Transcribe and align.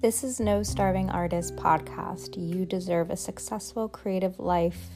This 0.00 0.22
is 0.22 0.38
No 0.38 0.62
Starving 0.62 1.10
Artist 1.10 1.56
podcast. 1.56 2.36
You 2.36 2.64
deserve 2.64 3.10
a 3.10 3.16
successful 3.16 3.88
creative 3.88 4.38
life. 4.38 4.90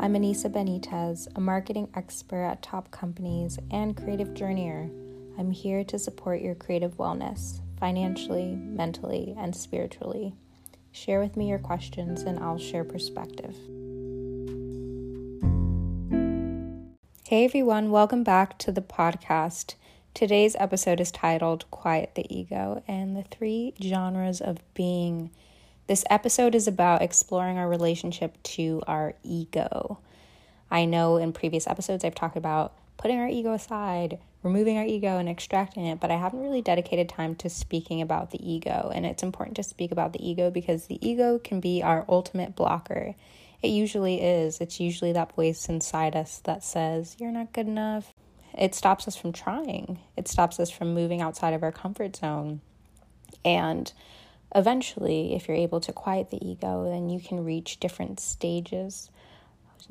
I'm 0.00 0.14
Anissa 0.14 0.50
Benitez, 0.50 1.28
a 1.36 1.40
marketing 1.40 1.90
expert 1.94 2.44
at 2.44 2.62
top 2.62 2.90
companies 2.90 3.58
and 3.70 3.94
creative 3.94 4.28
journeyer. 4.28 4.90
I'm 5.38 5.50
here 5.50 5.84
to 5.84 5.98
support 5.98 6.40
your 6.40 6.54
creative 6.54 6.96
wellness, 6.96 7.60
financially, 7.78 8.54
mentally, 8.56 9.34
and 9.36 9.54
spiritually. 9.54 10.34
Share 10.92 11.20
with 11.20 11.36
me 11.36 11.50
your 11.50 11.58
questions 11.58 12.22
and 12.22 12.38
I'll 12.38 12.56
share 12.56 12.84
perspective. 12.84 13.54
Hey 17.26 17.44
everyone, 17.44 17.90
welcome 17.90 18.24
back 18.24 18.56
to 18.60 18.72
the 18.72 18.80
podcast. 18.80 19.74
Today's 20.18 20.56
episode 20.58 20.98
is 20.98 21.12
titled 21.12 21.64
Quiet 21.70 22.16
the 22.16 22.26
Ego 22.28 22.82
and 22.88 23.16
the 23.16 23.22
Three 23.22 23.72
Genres 23.80 24.40
of 24.40 24.58
Being. 24.74 25.30
This 25.86 26.02
episode 26.10 26.56
is 26.56 26.66
about 26.66 27.02
exploring 27.02 27.56
our 27.56 27.68
relationship 27.68 28.36
to 28.42 28.82
our 28.88 29.14
ego. 29.22 30.00
I 30.72 30.86
know 30.86 31.18
in 31.18 31.32
previous 31.32 31.68
episodes 31.68 32.04
I've 32.04 32.16
talked 32.16 32.36
about 32.36 32.72
putting 32.96 33.20
our 33.20 33.28
ego 33.28 33.52
aside, 33.52 34.18
removing 34.42 34.76
our 34.76 34.84
ego, 34.84 35.18
and 35.18 35.28
extracting 35.28 35.86
it, 35.86 36.00
but 36.00 36.10
I 36.10 36.16
haven't 36.16 36.42
really 36.42 36.62
dedicated 36.62 37.08
time 37.08 37.36
to 37.36 37.48
speaking 37.48 38.02
about 38.02 38.32
the 38.32 38.44
ego. 38.44 38.90
And 38.92 39.06
it's 39.06 39.22
important 39.22 39.54
to 39.58 39.62
speak 39.62 39.92
about 39.92 40.14
the 40.14 40.28
ego 40.28 40.50
because 40.50 40.86
the 40.86 40.98
ego 41.00 41.38
can 41.38 41.60
be 41.60 41.80
our 41.80 42.04
ultimate 42.08 42.56
blocker. 42.56 43.14
It 43.62 43.68
usually 43.68 44.20
is. 44.20 44.60
It's 44.60 44.80
usually 44.80 45.12
that 45.12 45.36
voice 45.36 45.68
inside 45.68 46.16
us 46.16 46.40
that 46.40 46.64
says, 46.64 47.14
You're 47.20 47.30
not 47.30 47.52
good 47.52 47.68
enough 47.68 48.12
it 48.58 48.74
stops 48.74 49.06
us 49.06 49.16
from 49.16 49.32
trying. 49.32 50.00
It 50.16 50.28
stops 50.28 50.58
us 50.58 50.70
from 50.70 50.92
moving 50.92 51.22
outside 51.22 51.54
of 51.54 51.62
our 51.62 51.72
comfort 51.72 52.16
zone. 52.16 52.60
And 53.44 53.92
eventually, 54.54 55.34
if 55.34 55.46
you're 55.46 55.56
able 55.56 55.80
to 55.80 55.92
quiet 55.92 56.30
the 56.30 56.44
ego, 56.44 56.90
then 56.90 57.08
you 57.08 57.20
can 57.20 57.44
reach 57.44 57.78
different 57.78 58.18
stages, 58.18 59.10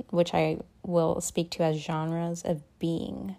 which 0.10 0.34
I 0.34 0.60
will 0.84 1.22
speak 1.22 1.50
to 1.52 1.64
as 1.64 1.82
genres 1.82 2.44
of 2.44 2.62
being. 2.78 3.38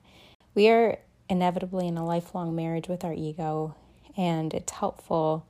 We 0.55 0.69
are 0.71 0.99
inevitably 1.29 1.87
in 1.87 1.99
a 1.99 2.07
lifelong 2.07 2.57
marriage 2.57 2.89
with 2.89 3.05
our 3.05 3.13
ego, 3.13 3.75
and 4.17 4.55
it's 4.55 4.73
helpful 4.73 5.47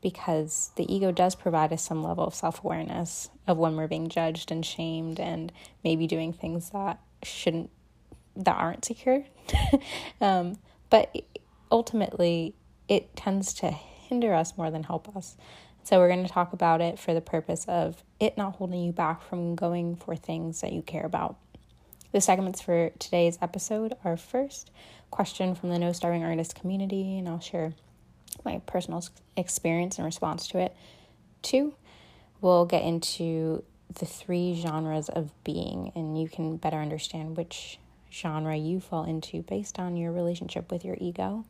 because 0.00 0.70
the 0.76 0.92
ego 0.92 1.12
does 1.12 1.34
provide 1.34 1.74
us 1.74 1.82
some 1.82 2.02
level 2.02 2.24
of 2.24 2.34
self 2.34 2.64
awareness 2.64 3.28
of 3.46 3.58
when 3.58 3.76
we're 3.76 3.86
being 3.86 4.08
judged 4.08 4.50
and 4.50 4.64
shamed 4.64 5.20
and 5.20 5.52
maybe 5.84 6.06
doing 6.06 6.32
things 6.32 6.70
that 6.70 6.98
shouldn't 7.22 7.70
that 8.44 8.56
aren't 8.56 8.84
secure. 8.84 9.24
um, 10.20 10.56
but 10.88 11.14
ultimately, 11.70 12.54
it 12.88 13.14
tends 13.16 13.52
to 13.54 13.70
hinder 13.70 14.34
us 14.34 14.56
more 14.56 14.70
than 14.70 14.82
help 14.82 15.14
us. 15.16 15.36
So, 15.82 15.98
we're 15.98 16.08
going 16.08 16.26
to 16.26 16.32
talk 16.32 16.52
about 16.52 16.80
it 16.80 16.98
for 16.98 17.14
the 17.14 17.20
purpose 17.20 17.64
of 17.66 18.02
it 18.18 18.36
not 18.36 18.56
holding 18.56 18.82
you 18.82 18.92
back 18.92 19.22
from 19.22 19.54
going 19.54 19.96
for 19.96 20.16
things 20.16 20.60
that 20.60 20.72
you 20.72 20.82
care 20.82 21.06
about. 21.06 21.36
The 22.12 22.20
segments 22.20 22.60
for 22.60 22.90
today's 22.98 23.38
episode 23.40 23.94
are 24.04 24.16
first, 24.16 24.70
question 25.10 25.54
from 25.54 25.70
the 25.70 25.78
No 25.78 25.92
Starving 25.92 26.24
Artist 26.24 26.54
community, 26.56 27.18
and 27.18 27.28
I'll 27.28 27.40
share 27.40 27.72
my 28.44 28.60
personal 28.66 29.04
experience 29.36 29.98
in 29.98 30.04
response 30.04 30.48
to 30.48 30.58
it. 30.58 30.74
Two, 31.42 31.74
we'll 32.40 32.64
get 32.64 32.82
into 32.82 33.62
the 33.98 34.06
three 34.06 34.60
genres 34.60 35.08
of 35.08 35.32
being, 35.44 35.92
and 35.94 36.20
you 36.20 36.28
can 36.28 36.56
better 36.56 36.78
understand 36.78 37.36
which 37.36 37.78
genre 38.12 38.56
you 38.56 38.80
fall 38.80 39.04
into 39.04 39.42
based 39.42 39.78
on 39.78 39.96
your 39.96 40.12
relationship 40.12 40.70
with 40.70 40.84
your 40.84 40.96
ego. 41.00 41.44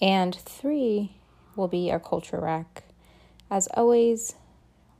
And 0.00 0.34
three 0.34 1.16
will 1.54 1.68
be 1.68 1.90
our 1.90 2.00
culture 2.00 2.40
rec. 2.40 2.84
As 3.50 3.66
always, 3.68 4.34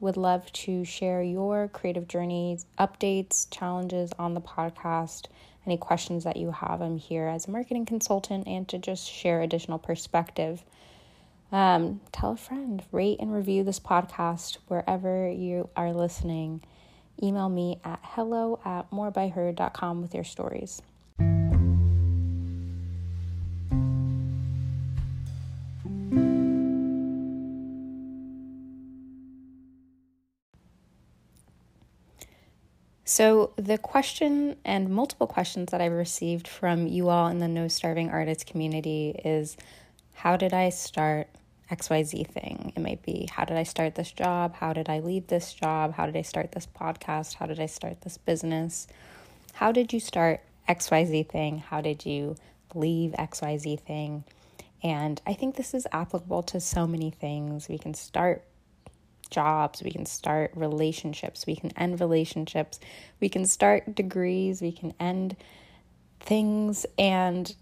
would 0.00 0.16
love 0.16 0.52
to 0.52 0.84
share 0.84 1.22
your 1.22 1.68
creative 1.68 2.08
journeys, 2.08 2.66
updates, 2.78 3.46
challenges 3.50 4.12
on 4.18 4.34
the 4.34 4.40
podcast, 4.40 5.26
any 5.66 5.76
questions 5.76 6.24
that 6.24 6.36
you 6.36 6.50
have. 6.50 6.80
I'm 6.80 6.98
here 6.98 7.26
as 7.26 7.46
a 7.46 7.50
marketing 7.50 7.86
consultant 7.86 8.46
and 8.46 8.68
to 8.68 8.78
just 8.78 9.10
share 9.10 9.40
additional 9.40 9.78
perspective. 9.78 10.62
Um, 11.50 12.00
tell 12.12 12.32
a 12.32 12.36
friend, 12.36 12.82
rate 12.92 13.18
and 13.20 13.32
review 13.32 13.64
this 13.64 13.80
podcast 13.80 14.58
wherever 14.68 15.28
you 15.30 15.68
are 15.76 15.92
listening 15.92 16.62
email 17.22 17.48
me 17.48 17.80
at 17.84 18.00
hello 18.02 18.58
at 18.64 18.90
morebyher.com 18.90 20.02
with 20.02 20.14
your 20.14 20.24
stories. 20.24 20.82
So, 33.08 33.52
the 33.56 33.78
question 33.78 34.56
and 34.64 34.90
multiple 34.90 35.28
questions 35.28 35.70
that 35.70 35.80
I've 35.80 35.92
received 35.92 36.48
from 36.48 36.88
you 36.88 37.08
all 37.08 37.28
in 37.28 37.38
the 37.38 37.46
No 37.46 37.68
Starving 37.68 38.10
Artists 38.10 38.42
community 38.42 39.18
is 39.24 39.56
How 40.12 40.36
did 40.36 40.52
I 40.52 40.70
start 40.70 41.28
XYZ 41.70 42.28
thing. 42.28 42.72
It 42.76 42.80
might 42.80 43.02
be 43.02 43.28
how 43.30 43.44
did 43.44 43.56
I 43.56 43.64
start 43.64 43.94
this 43.94 44.12
job? 44.12 44.54
How 44.54 44.72
did 44.72 44.88
I 44.88 45.00
leave 45.00 45.26
this 45.26 45.52
job? 45.52 45.94
How 45.94 46.06
did 46.06 46.16
I 46.16 46.22
start 46.22 46.52
this 46.52 46.66
podcast? 46.66 47.34
How 47.34 47.46
did 47.46 47.60
I 47.60 47.66
start 47.66 48.02
this 48.02 48.18
business? 48.18 48.86
How 49.54 49.72
did 49.72 49.92
you 49.92 50.00
start 50.00 50.40
XYZ 50.68 51.28
thing? 51.28 51.58
How 51.58 51.80
did 51.80 52.06
you 52.06 52.36
leave 52.74 53.12
XYZ 53.12 53.80
thing? 53.80 54.24
And 54.82 55.20
I 55.26 55.32
think 55.32 55.56
this 55.56 55.74
is 55.74 55.86
applicable 55.90 56.44
to 56.44 56.60
so 56.60 56.86
many 56.86 57.10
things. 57.10 57.68
We 57.68 57.78
can 57.78 57.94
start 57.94 58.44
jobs, 59.30 59.82
we 59.82 59.90
can 59.90 60.06
start 60.06 60.52
relationships, 60.54 61.46
we 61.46 61.56
can 61.56 61.76
end 61.76 62.00
relationships, 62.00 62.78
we 63.18 63.28
can 63.28 63.44
start 63.44 63.94
degrees, 63.94 64.62
we 64.62 64.70
can 64.70 64.94
end 65.00 65.34
things, 66.20 66.86
and 66.96 67.52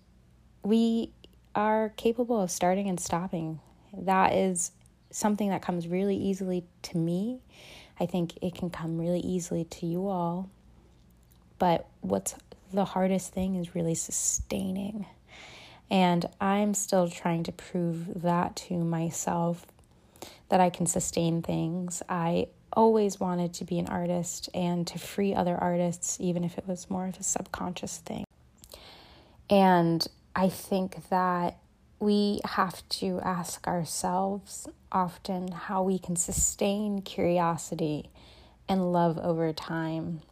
we 0.62 1.10
are 1.54 1.90
capable 1.96 2.42
of 2.42 2.50
starting 2.50 2.88
and 2.88 3.00
stopping 3.00 3.60
that 4.02 4.32
is 4.32 4.72
something 5.10 5.50
that 5.50 5.62
comes 5.62 5.86
really 5.88 6.16
easily 6.16 6.64
to 6.82 6.98
me. 6.98 7.40
I 8.00 8.06
think 8.06 8.36
it 8.42 8.54
can 8.54 8.70
come 8.70 8.98
really 8.98 9.20
easily 9.20 9.64
to 9.64 9.86
you 9.86 10.08
all. 10.08 10.50
But 11.58 11.86
what's 12.00 12.34
the 12.74 12.84
hardest 12.84 13.32
thing 13.32 13.54
is 13.54 13.74
really 13.74 13.94
sustaining. 13.94 15.06
And 15.90 16.26
I'm 16.40 16.74
still 16.74 17.08
trying 17.08 17.44
to 17.44 17.52
prove 17.52 18.22
that 18.22 18.56
to 18.56 18.74
myself 18.74 19.66
that 20.48 20.60
I 20.60 20.70
can 20.70 20.86
sustain 20.86 21.42
things. 21.42 22.02
I 22.08 22.48
always 22.72 23.20
wanted 23.20 23.54
to 23.54 23.64
be 23.64 23.78
an 23.78 23.86
artist 23.86 24.48
and 24.52 24.86
to 24.88 24.98
free 24.98 25.34
other 25.34 25.56
artists, 25.56 26.18
even 26.20 26.42
if 26.42 26.58
it 26.58 26.66
was 26.66 26.90
more 26.90 27.06
of 27.06 27.18
a 27.18 27.22
subconscious 27.22 27.98
thing. 27.98 28.24
And 29.48 30.06
I 30.34 30.48
think 30.48 31.08
that 31.10 31.58
we 32.00 32.40
have 32.44 32.86
to 32.88 33.20
ask 33.22 33.66
ourselves 33.66 34.68
often 34.92 35.52
how 35.52 35.82
we 35.82 35.98
can 35.98 36.16
sustain 36.16 37.02
curiosity 37.02 38.10
and 38.68 38.92
love 38.92 39.18
over 39.18 39.52
time. 39.52 40.22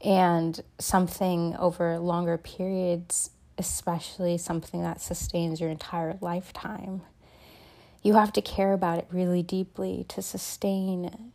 And 0.00 0.60
something 0.78 1.54
over 1.56 1.98
longer 1.98 2.36
periods, 2.36 3.30
especially 3.56 4.36
something 4.38 4.82
that 4.82 5.00
sustains 5.00 5.60
your 5.60 5.70
entire 5.70 6.18
lifetime. 6.20 7.02
You 8.02 8.14
have 8.14 8.32
to 8.32 8.42
care 8.42 8.72
about 8.72 8.98
it 8.98 9.06
really 9.10 9.42
deeply 9.44 10.04
to 10.08 10.22
sustain 10.22 11.32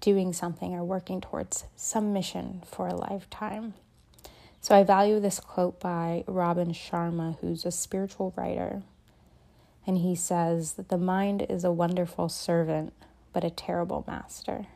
doing 0.00 0.32
something 0.32 0.72
or 0.72 0.84
working 0.84 1.20
towards 1.20 1.64
some 1.74 2.12
mission 2.12 2.62
for 2.64 2.86
a 2.86 2.94
lifetime. 2.94 3.74
So 4.66 4.74
I 4.74 4.82
value 4.82 5.20
this 5.20 5.38
quote 5.38 5.78
by 5.78 6.24
Robin 6.26 6.72
Sharma, 6.72 7.38
who's 7.38 7.64
a 7.64 7.70
spiritual 7.70 8.34
writer. 8.36 8.82
And 9.86 9.98
he 9.98 10.16
says 10.16 10.72
that 10.72 10.88
the 10.88 10.98
mind 10.98 11.46
is 11.48 11.62
a 11.62 11.70
wonderful 11.70 12.28
servant, 12.28 12.92
but 13.32 13.44
a 13.44 13.50
terrible 13.50 14.02
master. 14.08 14.66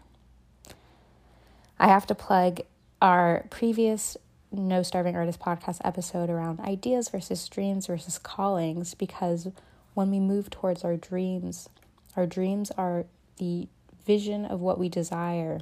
I 1.76 1.88
have 1.88 2.06
to 2.06 2.14
plug 2.14 2.60
our 3.02 3.46
previous 3.50 4.16
No 4.52 4.84
Starving 4.84 5.16
Artist 5.16 5.40
podcast 5.40 5.80
episode 5.82 6.30
around 6.30 6.60
ideas 6.60 7.08
versus 7.08 7.48
dreams 7.48 7.88
versus 7.88 8.16
callings 8.16 8.94
because 8.94 9.48
when 9.94 10.12
we 10.12 10.20
move 10.20 10.50
towards 10.50 10.84
our 10.84 10.96
dreams, 10.96 11.68
our 12.16 12.26
dreams 12.26 12.70
are 12.78 13.06
the 13.38 13.66
vision 14.06 14.44
of 14.44 14.60
what 14.60 14.78
we 14.78 14.88
desire 14.88 15.58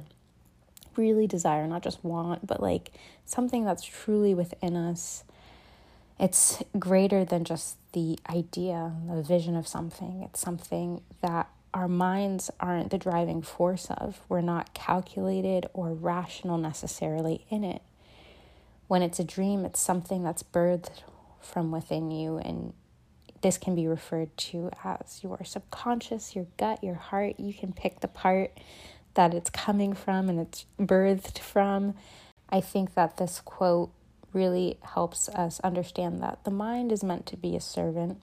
really 0.99 1.25
desire, 1.25 1.65
not 1.65 1.81
just 1.81 2.03
want, 2.03 2.45
but 2.45 2.61
like 2.61 2.91
something 3.25 3.65
that's 3.65 3.83
truly 3.83 4.33
within 4.33 4.75
us. 4.75 5.23
It's 6.19 6.61
greater 6.77 7.23
than 7.23 7.45
just 7.45 7.77
the 7.93 8.19
idea, 8.29 8.93
the 9.07 9.23
vision 9.23 9.55
of 9.55 9.67
something. 9.67 10.21
It's 10.23 10.39
something 10.39 11.01
that 11.21 11.49
our 11.73 11.87
minds 11.87 12.51
aren't 12.59 12.91
the 12.91 12.97
driving 12.97 13.41
force 13.41 13.87
of. 13.89 14.19
We're 14.27 14.41
not 14.41 14.73
calculated 14.73 15.67
or 15.73 15.93
rational 15.93 16.57
necessarily 16.57 17.45
in 17.49 17.63
it. 17.63 17.81
When 18.87 19.01
it's 19.01 19.19
a 19.19 19.23
dream, 19.23 19.65
it's 19.65 19.79
something 19.79 20.23
that's 20.23 20.43
birthed 20.43 21.03
from 21.39 21.71
within 21.71 22.11
you 22.11 22.37
and 22.37 22.73
this 23.41 23.57
can 23.57 23.75
be 23.75 23.87
referred 23.87 24.35
to 24.35 24.69
as 24.83 25.21
your 25.23 25.39
subconscious, 25.43 26.35
your 26.35 26.47
gut, 26.57 26.83
your 26.83 26.95
heart. 26.95 27.39
You 27.39 27.53
can 27.53 27.71
pick 27.71 28.01
the 28.01 28.07
part 28.07 28.51
that 29.19 29.33
it's 29.33 29.49
coming 29.49 29.91
from 29.91 30.29
and 30.29 30.39
it's 30.39 30.65
birthed 30.79 31.39
from. 31.39 31.93
I 32.49 32.61
think 32.61 32.93
that 32.93 33.17
this 33.17 33.41
quote 33.41 33.91
really 34.31 34.77
helps 34.81 35.27
us 35.27 35.59
understand 35.59 36.23
that 36.23 36.41
the 36.45 36.51
mind 36.51 36.93
is 36.93 37.03
meant 37.03 37.25
to 37.25 37.35
be 37.35 37.53
a 37.57 37.59
servant. 37.59 38.21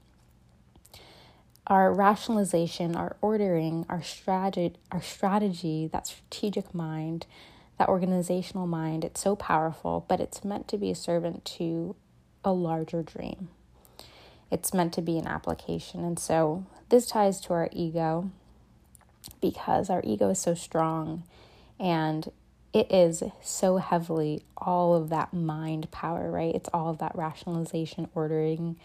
Our 1.66 1.93
rationalization, 1.93 2.96
our 2.96 3.19
ordering, 3.20 3.84
our 3.90 4.02
strategy, 4.02 4.78
our 4.90 5.02
strategy, 5.02 5.87
that 5.93 6.06
strategic 6.06 6.75
mind, 6.75 7.26
that 7.78 7.90
organizational 7.90 8.66
mind, 8.66 9.04
it's 9.04 9.20
so 9.20 9.37
powerful, 9.37 10.06
but 10.08 10.19
it's 10.19 10.46
meant 10.46 10.66
to 10.69 10.78
be 10.78 10.90
a 10.90 10.94
servant 10.94 11.44
to 11.56 11.94
a 12.42 12.54
larger 12.54 13.02
dream. 13.02 13.50
It's 14.50 14.72
meant 14.72 14.94
to 14.94 15.02
be 15.02 15.19
an 15.19 15.26
application. 15.26 16.06
And 16.06 16.19
so 16.19 16.64
this 16.88 17.04
ties 17.04 17.38
to 17.42 17.52
our 17.52 17.69
ego 17.70 18.31
because 19.40 19.90
our 19.90 20.00
ego 20.05 20.31
is 20.31 20.38
so 20.38 20.55
strong 20.55 21.23
and 21.78 22.31
it 22.73 22.93
is 22.93 23.23
so 23.43 23.78
heavily 23.78 24.43
all 24.56 24.94
of 24.94 25.08
that 25.08 25.32
mind 25.32 25.90
power, 25.90 26.31
right? 26.31 26.55
It's 26.55 26.69
all 26.75 26.90
of 26.90 26.99
that 26.99 27.12
rationalization, 27.14 28.08
ordering, 28.14 28.76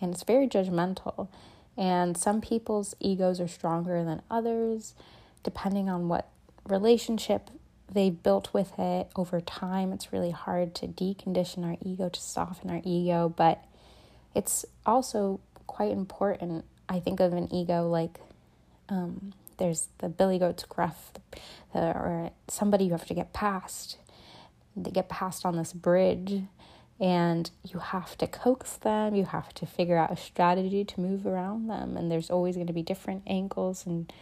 and 0.00 0.12
it's 0.12 0.22
very 0.22 0.46
judgmental. 0.46 1.28
And 1.76 2.16
some 2.16 2.40
people's 2.40 2.94
egos 3.00 3.40
are 3.40 3.48
stronger 3.48 4.04
than 4.04 4.22
others, 4.30 4.94
depending 5.42 5.88
on 5.88 6.08
what 6.08 6.28
relationship 6.64 7.50
they've 7.92 8.22
built 8.22 8.52
with 8.52 8.78
it 8.78 9.08
over 9.16 9.40
time. 9.40 9.92
It's 9.92 10.12
really 10.12 10.30
hard 10.30 10.74
to 10.76 10.86
decondition 10.86 11.64
our 11.64 11.76
ego, 11.84 12.08
to 12.08 12.20
soften 12.20 12.70
our 12.70 12.82
ego, 12.84 13.32
but 13.36 13.64
it's 14.34 14.64
also 14.86 15.40
quite 15.66 15.90
important. 15.90 16.64
I 16.88 17.00
think 17.00 17.20
of 17.20 17.32
an 17.32 17.52
ego 17.52 17.88
like 17.88 18.20
um, 18.88 19.32
there's 19.60 19.88
the 19.98 20.08
billy 20.08 20.38
goat's 20.40 20.64
gruff, 20.64 21.12
or 21.72 22.30
somebody 22.48 22.86
you 22.86 22.92
have 22.92 23.06
to 23.06 23.14
get 23.14 23.32
past. 23.32 23.98
They 24.74 24.90
get 24.90 25.08
past 25.08 25.44
on 25.44 25.56
this 25.56 25.72
bridge, 25.72 26.42
and 26.98 27.50
you 27.62 27.78
have 27.78 28.18
to 28.18 28.26
coax 28.26 28.76
them. 28.78 29.14
You 29.14 29.26
have 29.26 29.54
to 29.54 29.66
figure 29.66 29.96
out 29.96 30.10
a 30.10 30.16
strategy 30.16 30.84
to 30.84 31.00
move 31.00 31.26
around 31.26 31.68
them, 31.68 31.96
and 31.96 32.10
there's 32.10 32.30
always 32.30 32.56
going 32.56 32.66
to 32.66 32.72
be 32.72 32.82
different 32.82 33.22
angles 33.26 33.86
and 33.86 34.12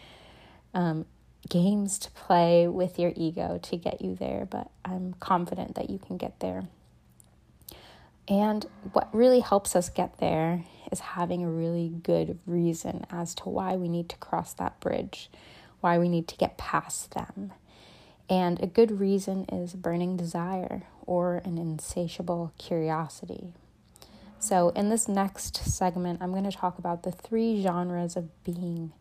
um, 0.75 1.07
games 1.49 1.99
to 2.01 2.11
play 2.11 2.67
with 2.69 2.99
your 2.99 3.13
ego 3.17 3.59
to 3.63 3.77
get 3.77 4.03
you 4.03 4.15
there. 4.17 4.47
But 4.51 4.71
I'm 4.85 5.15
confident 5.21 5.77
that 5.77 5.89
you 5.89 5.99
can 5.99 6.19
get 6.19 6.41
there. 6.41 6.65
And 8.27 8.67
what 8.93 9.09
really 9.15 9.41
helps 9.41 9.75
us 9.75 9.89
get 9.89 10.19
there 10.19 10.65
is 10.91 11.01
having 11.01 11.43
a 11.43 11.51
really 11.51 11.89
good 11.89 12.39
reason 12.47 13.07
as 13.11 13.35
to 13.37 13.49
why 13.49 13.77
we 13.77 13.89
need 13.89 14.09
to 14.09 14.17
cross 14.17 14.53
that 14.55 14.81
bridge, 14.81 15.31
why 15.81 15.99
we 15.99 16.09
need 16.09 16.29
to 16.29 16.37
get 16.37 16.59
past 16.59 17.13
them. 17.13 17.53
And 18.31 18.63
a 18.63 18.67
good 18.67 19.01
reason 19.01 19.45
is 19.47 19.75
burning 19.75 20.17
desire 20.17 20.83
or 21.07 21.37
an 21.45 21.57
insatiable 21.57 22.53
curiosity. 22.59 23.53
So, 24.41 24.69
in 24.71 24.89
this 24.89 25.09
next 25.09 25.57
segment, 25.57 26.23
I'm 26.23 26.31
going 26.31 26.49
to 26.49 26.57
talk 26.57 26.79
about 26.79 27.03
the 27.03 27.11
three 27.11 27.61
genres 27.63 28.17
of 28.17 28.45
being 28.45 28.93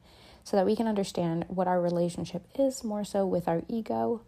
so 0.43 0.55
that 0.55 0.65
we 0.65 0.75
can 0.75 0.87
understand 0.87 1.45
what 1.49 1.67
our 1.67 1.79
relationship 1.79 2.47
is 2.57 2.83
more 2.83 3.03
so 3.03 3.25
with 3.25 3.47
our 3.47 3.61
ego, 3.67 4.21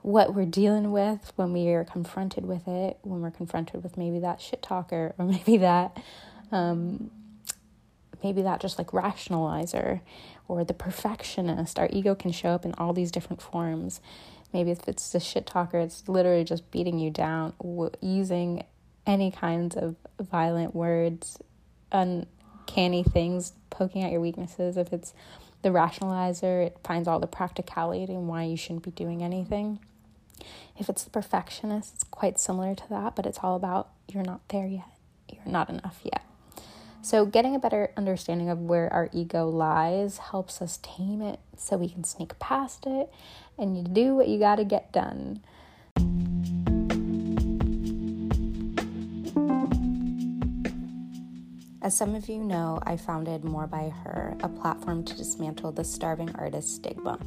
what 0.00 0.34
we're 0.34 0.46
dealing 0.46 0.90
with 0.90 1.32
when 1.36 1.52
we 1.52 1.68
are 1.68 1.84
confronted 1.84 2.46
with 2.46 2.66
it, 2.66 2.98
when 3.02 3.20
we're 3.20 3.30
confronted 3.30 3.82
with 3.82 3.96
maybe 3.96 4.18
that 4.20 4.40
shit 4.40 4.62
talker 4.62 5.14
or 5.18 5.24
maybe 5.26 5.58
that 5.58 5.96
um, 6.52 7.10
maybe 8.22 8.42
that 8.42 8.60
just 8.60 8.78
like 8.78 8.88
rationalizer 8.88 10.00
or 10.48 10.64
the 10.64 10.74
perfectionist. 10.74 11.78
Our 11.78 11.88
ego 11.90 12.14
can 12.14 12.32
show 12.32 12.50
up 12.50 12.64
in 12.64 12.74
all 12.74 12.92
these 12.92 13.10
different 13.10 13.42
forms. 13.42 14.00
Maybe 14.52 14.70
if 14.70 14.88
it's 14.88 15.10
the 15.10 15.20
shit 15.20 15.46
talker, 15.46 15.78
it's 15.78 16.08
literally 16.08 16.44
just 16.44 16.70
beating 16.70 16.98
you 16.98 17.10
down, 17.10 17.52
w- 17.60 17.90
using 18.00 18.64
any 19.06 19.30
kinds 19.30 19.76
of 19.76 19.96
violent 20.20 20.74
words, 20.74 21.38
uncanny 21.92 23.02
things, 23.02 23.52
poking 23.70 24.02
at 24.02 24.12
your 24.12 24.20
weaknesses. 24.20 24.76
If 24.76 24.92
it's 24.92 25.12
the 25.62 25.70
rationalizer, 25.70 26.66
it 26.66 26.78
finds 26.84 27.08
all 27.08 27.18
the 27.20 27.26
practicality 27.26 28.04
and 28.12 28.28
why 28.28 28.44
you 28.44 28.56
shouldn't 28.56 28.84
be 28.84 28.90
doing 28.92 29.22
anything. 29.22 29.80
If 30.78 30.88
it's 30.88 31.04
the 31.04 31.10
perfectionist, 31.10 31.94
it's 31.94 32.04
quite 32.04 32.38
similar 32.38 32.74
to 32.74 32.88
that, 32.90 33.16
but 33.16 33.26
it's 33.26 33.38
all 33.42 33.56
about 33.56 33.88
you're 34.08 34.22
not 34.22 34.46
there 34.48 34.66
yet. 34.66 34.88
You're 35.28 35.46
not 35.46 35.68
enough 35.68 36.00
yet. 36.04 36.22
So, 37.06 37.24
getting 37.24 37.54
a 37.54 37.60
better 37.60 37.92
understanding 37.96 38.48
of 38.48 38.62
where 38.62 38.92
our 38.92 39.08
ego 39.12 39.48
lies 39.48 40.18
helps 40.18 40.60
us 40.60 40.80
tame 40.82 41.22
it 41.22 41.38
so 41.56 41.76
we 41.76 41.88
can 41.88 42.02
sneak 42.02 42.36
past 42.40 42.84
it 42.84 43.12
and 43.56 43.76
you 43.76 43.84
do 43.84 44.16
what 44.16 44.26
you 44.26 44.40
got 44.40 44.56
to 44.56 44.64
get 44.64 44.90
done. 44.90 45.38
As 51.80 51.96
some 51.96 52.16
of 52.16 52.28
you 52.28 52.42
know, 52.42 52.80
I 52.82 52.96
founded 52.96 53.44
More 53.44 53.68
by 53.68 53.88
Her, 54.02 54.36
a 54.40 54.48
platform 54.48 55.04
to 55.04 55.16
dismantle 55.16 55.70
the 55.70 55.84
starving 55.84 56.34
artist 56.34 56.74
stigma. 56.74 57.20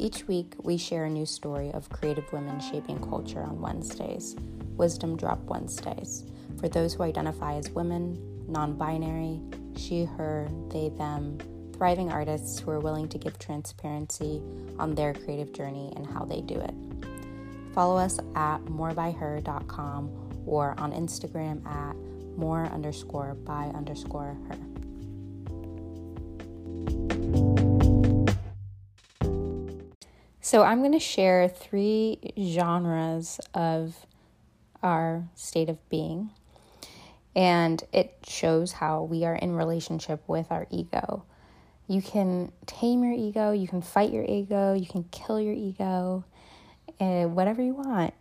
Each 0.00 0.26
week, 0.26 0.54
we 0.64 0.76
share 0.76 1.04
a 1.04 1.10
new 1.10 1.26
story 1.26 1.70
of 1.70 1.88
creative 1.90 2.32
women 2.32 2.58
shaping 2.58 2.98
culture 2.98 3.44
on 3.44 3.60
Wednesdays, 3.60 4.34
Wisdom 4.76 5.16
Drop 5.16 5.40
Wednesdays, 5.44 6.24
for 6.58 6.68
those 6.68 6.94
who 6.94 7.04
identify 7.04 7.54
as 7.54 7.70
women, 7.70 8.35
non 8.48 8.74
binary, 8.74 9.40
she, 9.76 10.04
her, 10.04 10.48
they, 10.68 10.88
them, 10.90 11.38
thriving 11.76 12.10
artists 12.10 12.58
who 12.58 12.70
are 12.70 12.80
willing 12.80 13.08
to 13.08 13.18
give 13.18 13.38
transparency 13.38 14.40
on 14.78 14.94
their 14.94 15.12
creative 15.12 15.52
journey 15.52 15.92
and 15.96 16.06
how 16.06 16.24
they 16.24 16.40
do 16.40 16.58
it. 16.58 16.74
Follow 17.74 17.96
us 17.98 18.18
at 18.34 18.64
morebyher.com 18.64 20.44
or 20.46 20.74
on 20.78 20.92
Instagram 20.92 21.66
at 21.66 21.94
more 22.36 22.64
underscore 22.66 23.34
by 23.34 23.66
underscore 23.74 24.36
her. 24.48 24.56
So, 30.40 30.62
I'm 30.62 30.78
going 30.78 30.92
to 30.92 31.00
share 31.00 31.48
three 31.48 32.20
genres 32.38 33.40
of 33.52 34.06
our 34.80 35.28
state 35.34 35.68
of 35.68 35.86
being, 35.88 36.30
and 37.36 37.84
it 37.92 38.14
shows 38.26 38.72
how 38.72 39.02
we 39.02 39.26
are 39.26 39.34
in 39.34 39.54
relationship 39.54 40.22
with 40.26 40.50
our 40.50 40.66
ego. 40.70 41.22
You 41.86 42.00
can 42.00 42.50
tame 42.64 43.04
your 43.04 43.12
ego, 43.12 43.52
you 43.52 43.68
can 43.68 43.82
fight 43.82 44.10
your 44.10 44.24
ego, 44.24 44.72
you 44.72 44.86
can 44.86 45.04
kill 45.12 45.38
your 45.38 45.52
ego, 45.52 46.24
uh, 46.98 47.24
whatever 47.24 47.62
you 47.62 47.74
want, 47.74 48.14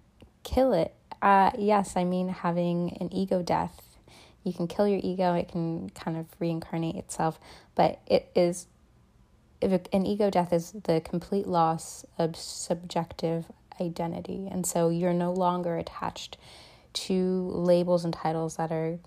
kill 0.44 0.74
it. 0.74 0.94
Uh, 1.22 1.52
yes, 1.58 1.96
I 1.96 2.04
mean 2.04 2.28
having 2.28 2.98
an 3.00 3.12
ego 3.14 3.42
death. 3.42 3.82
You 4.44 4.54
can 4.54 4.68
kill 4.68 4.88
your 4.88 5.00
ego, 5.02 5.34
it 5.34 5.48
can 5.48 5.90
kind 5.92 6.18
of 6.18 6.28
reincarnate 6.40 6.98
itself, 6.98 7.40
but 7.74 8.02
it 8.06 8.30
is 8.36 8.68
if 9.62 9.72
an 9.94 10.06
ego 10.06 10.30
death 10.30 10.52
is 10.52 10.74
the 10.84 11.02
complete 11.02 11.48
loss 11.48 12.06
of 12.20 12.36
subjective 12.36 13.46
identity. 13.80 14.48
And 14.52 14.66
so 14.66 14.90
you're 14.90 15.14
no 15.14 15.32
longer 15.32 15.78
attached 15.78 16.38
to 16.96 17.50
labels 17.54 18.04
and 18.06 18.14
titles 18.14 18.58
that 18.58 18.72
are 18.72 19.00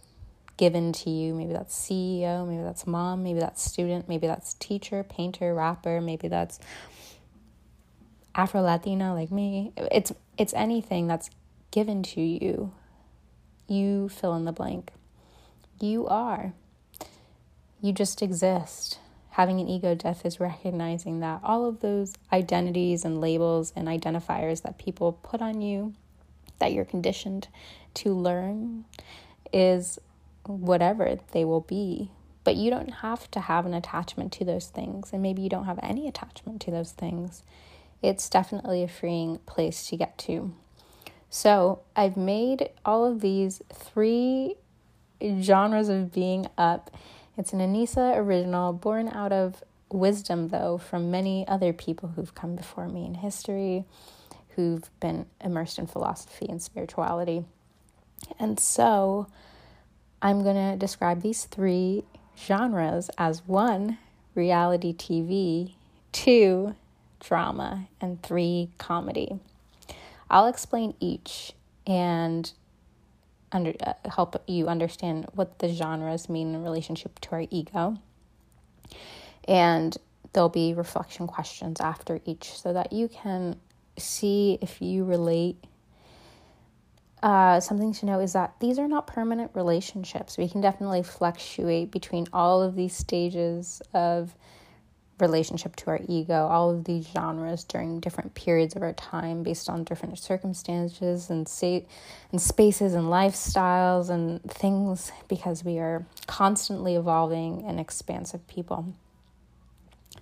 given 0.57 0.93
to 0.93 1.11
you. 1.11 1.35
Maybe 1.35 1.53
that's 1.53 1.77
CEO, 1.77 2.47
maybe 2.47 2.63
that's 2.63 2.87
mom, 2.87 3.23
maybe 3.23 3.41
that's 3.41 3.63
student, 3.63 4.09
maybe 4.09 4.27
that's 4.27 4.55
teacher, 4.55 5.03
painter, 5.03 5.55
rapper, 5.55 6.01
maybe 6.01 6.29
that's 6.29 6.59
Afro 8.35 8.61
Latina 8.63 9.15
like 9.15 9.31
me. 9.31 9.73
It's 9.77 10.13
it's 10.37 10.55
anything 10.55 11.07
that's 11.07 11.31
given 11.71 12.03
to 12.05 12.21
you. 12.21 12.73
You 13.67 14.09
fill 14.09 14.35
in 14.35 14.45
the 14.45 14.53
blank. 14.53 14.93
You 15.81 16.07
are. 16.07 16.53
You 17.81 17.93
just 17.93 18.23
exist 18.23 18.99
having 19.39 19.61
an 19.61 19.69
ego 19.69 19.95
death 19.95 20.27
is 20.27 20.41
recognizing 20.41 21.21
that 21.21 21.41
all 21.45 21.65
of 21.65 21.79
those 21.79 22.13
identities 22.33 23.05
and 23.05 23.21
labels 23.21 23.73
and 23.77 23.87
identifiers 23.87 24.63
that 24.63 24.77
people 24.79 25.13
put 25.13 25.41
on 25.41 25.61
you, 25.61 25.95
that 26.59 26.73
you're 26.73 26.85
conditioned 26.85 27.49
to 27.95 28.15
learn, 28.15 28.85
is 29.53 29.99
whatever 30.45 31.19
they 31.33 31.45
will 31.45 31.61
be. 31.61 32.11
But 32.45 32.57
you 32.57 32.71
don't 32.71 32.89
have 32.89 33.31
to 33.33 33.41
have 33.41 33.67
an 33.67 33.75
attachment 33.75 34.33
to 34.35 34.45
those 34.45 34.69
things, 34.69 35.13
and 35.13 35.23
maybe 35.23 35.43
you 35.43 35.49
don't 35.49 35.67
have 35.67 35.81
any 35.83 36.09
attachment 36.09 36.61
to 36.63 36.71
those 36.71 36.93
things. 36.93 37.43
It's 38.03 38.29
definitely 38.29 38.83
a 38.83 38.89
freeing 38.89 39.39
place 39.47 39.87
to 39.89 39.97
get 39.97 40.17
to. 40.19 40.55
So, 41.31 41.81
I've 41.95 42.17
made 42.17 42.71
all 42.87 43.05
of 43.05 43.21
these 43.21 43.61
three 43.71 44.57
genres 45.43 45.89
of 45.91 46.13
being 46.13 46.47
up 46.57 46.91
it's 47.39 47.53
an 47.53 47.61
Anissa 47.61 48.17
original 48.17 48.73
born 48.73 49.09
out 49.09 49.31
of 49.33 49.63
wisdom, 49.93 50.49
though, 50.49 50.77
from 50.77 51.13
many 51.13 51.47
other 51.47 51.73
people 51.73 52.09
who've 52.11 52.35
come 52.35 52.57
before 52.57 52.89
me 52.89 53.07
in 53.07 53.15
history, 53.15 53.85
who've 54.59 54.91
been 54.99 55.25
immersed 55.41 55.79
in 55.79 55.87
philosophy 55.87 56.47
and 56.49 56.61
spirituality. 56.61 57.45
And 58.41 58.59
so 58.59 59.29
I'm 60.21 60.43
going 60.43 60.57
to 60.57 60.77
describe 60.77 61.23
these 61.23 61.45
three 61.45 62.03
genres 62.37 63.09
as 63.17 63.47
one, 63.47 63.99
reality 64.35 64.93
TV, 64.93 65.75
two, 66.11 66.75
drama, 67.21 67.87
and 68.01 68.21
three, 68.21 68.71
comedy. 68.79 69.39
I'll 70.29 70.49
explain 70.49 70.95
each 70.99 71.53
and 71.87 72.53
under, 73.53 73.75
uh, 73.87 73.93
help 74.11 74.43
you 74.49 74.67
understand 74.67 75.29
what 75.35 75.61
the 75.61 75.73
genres 75.73 76.29
mean 76.29 76.53
in 76.53 76.65
relationship 76.65 77.21
to 77.21 77.31
our 77.31 77.45
ego. 77.49 77.97
And 79.47 79.97
there'll 80.33 80.49
be 80.49 80.75
reflection 80.75 81.29
questions 81.29 81.81
after 81.81 82.21
each 82.25 82.59
so 82.59 82.73
that 82.73 82.93
you 82.93 83.07
can 83.07 83.55
see 83.99 84.59
if 84.61 84.81
you 84.81 85.05
relate. 85.05 85.57
Uh, 87.23 87.59
something 87.59 87.93
to 87.93 88.07
know 88.07 88.21
is 88.21 88.33
that 88.35 88.55
these 88.61 88.79
are 88.79 88.87
not 88.87 89.07
permanent 89.07 89.51
relationships. 89.55 90.39
We 90.39 90.49
can 90.49 90.61
definitely 90.61 91.03
fluctuate 91.03 91.91
between 91.91 92.29
all 92.33 92.63
of 92.63 92.77
these 92.77 92.95
stages 92.95 93.83
of 93.93 94.35
relationship 95.21 95.75
to 95.77 95.91
our 95.91 96.01
ego, 96.09 96.47
all 96.47 96.71
of 96.71 96.85
these 96.85 97.07
genres 97.09 97.65
during 97.65 98.01
different 98.01 98.35
periods 98.35 98.77
of 98.77 98.83
our 98.83 98.93
time 98.93 99.43
based 99.43 99.69
on 99.69 99.85
different 99.85 100.19
circumstances 100.19 101.31
and 101.31 101.49
say, 101.49 101.87
and 102.31 102.41
spaces 102.41 102.95
and 102.95 103.07
lifestyles 103.07 104.11
and 104.11 104.43
things 104.45 105.13
because 105.29 105.65
we 105.65 105.79
are 105.79 106.07
constantly 106.27 106.95
evolving 106.95 107.65
and 107.67 107.81
expansive 107.81 108.47
people. 108.47 108.95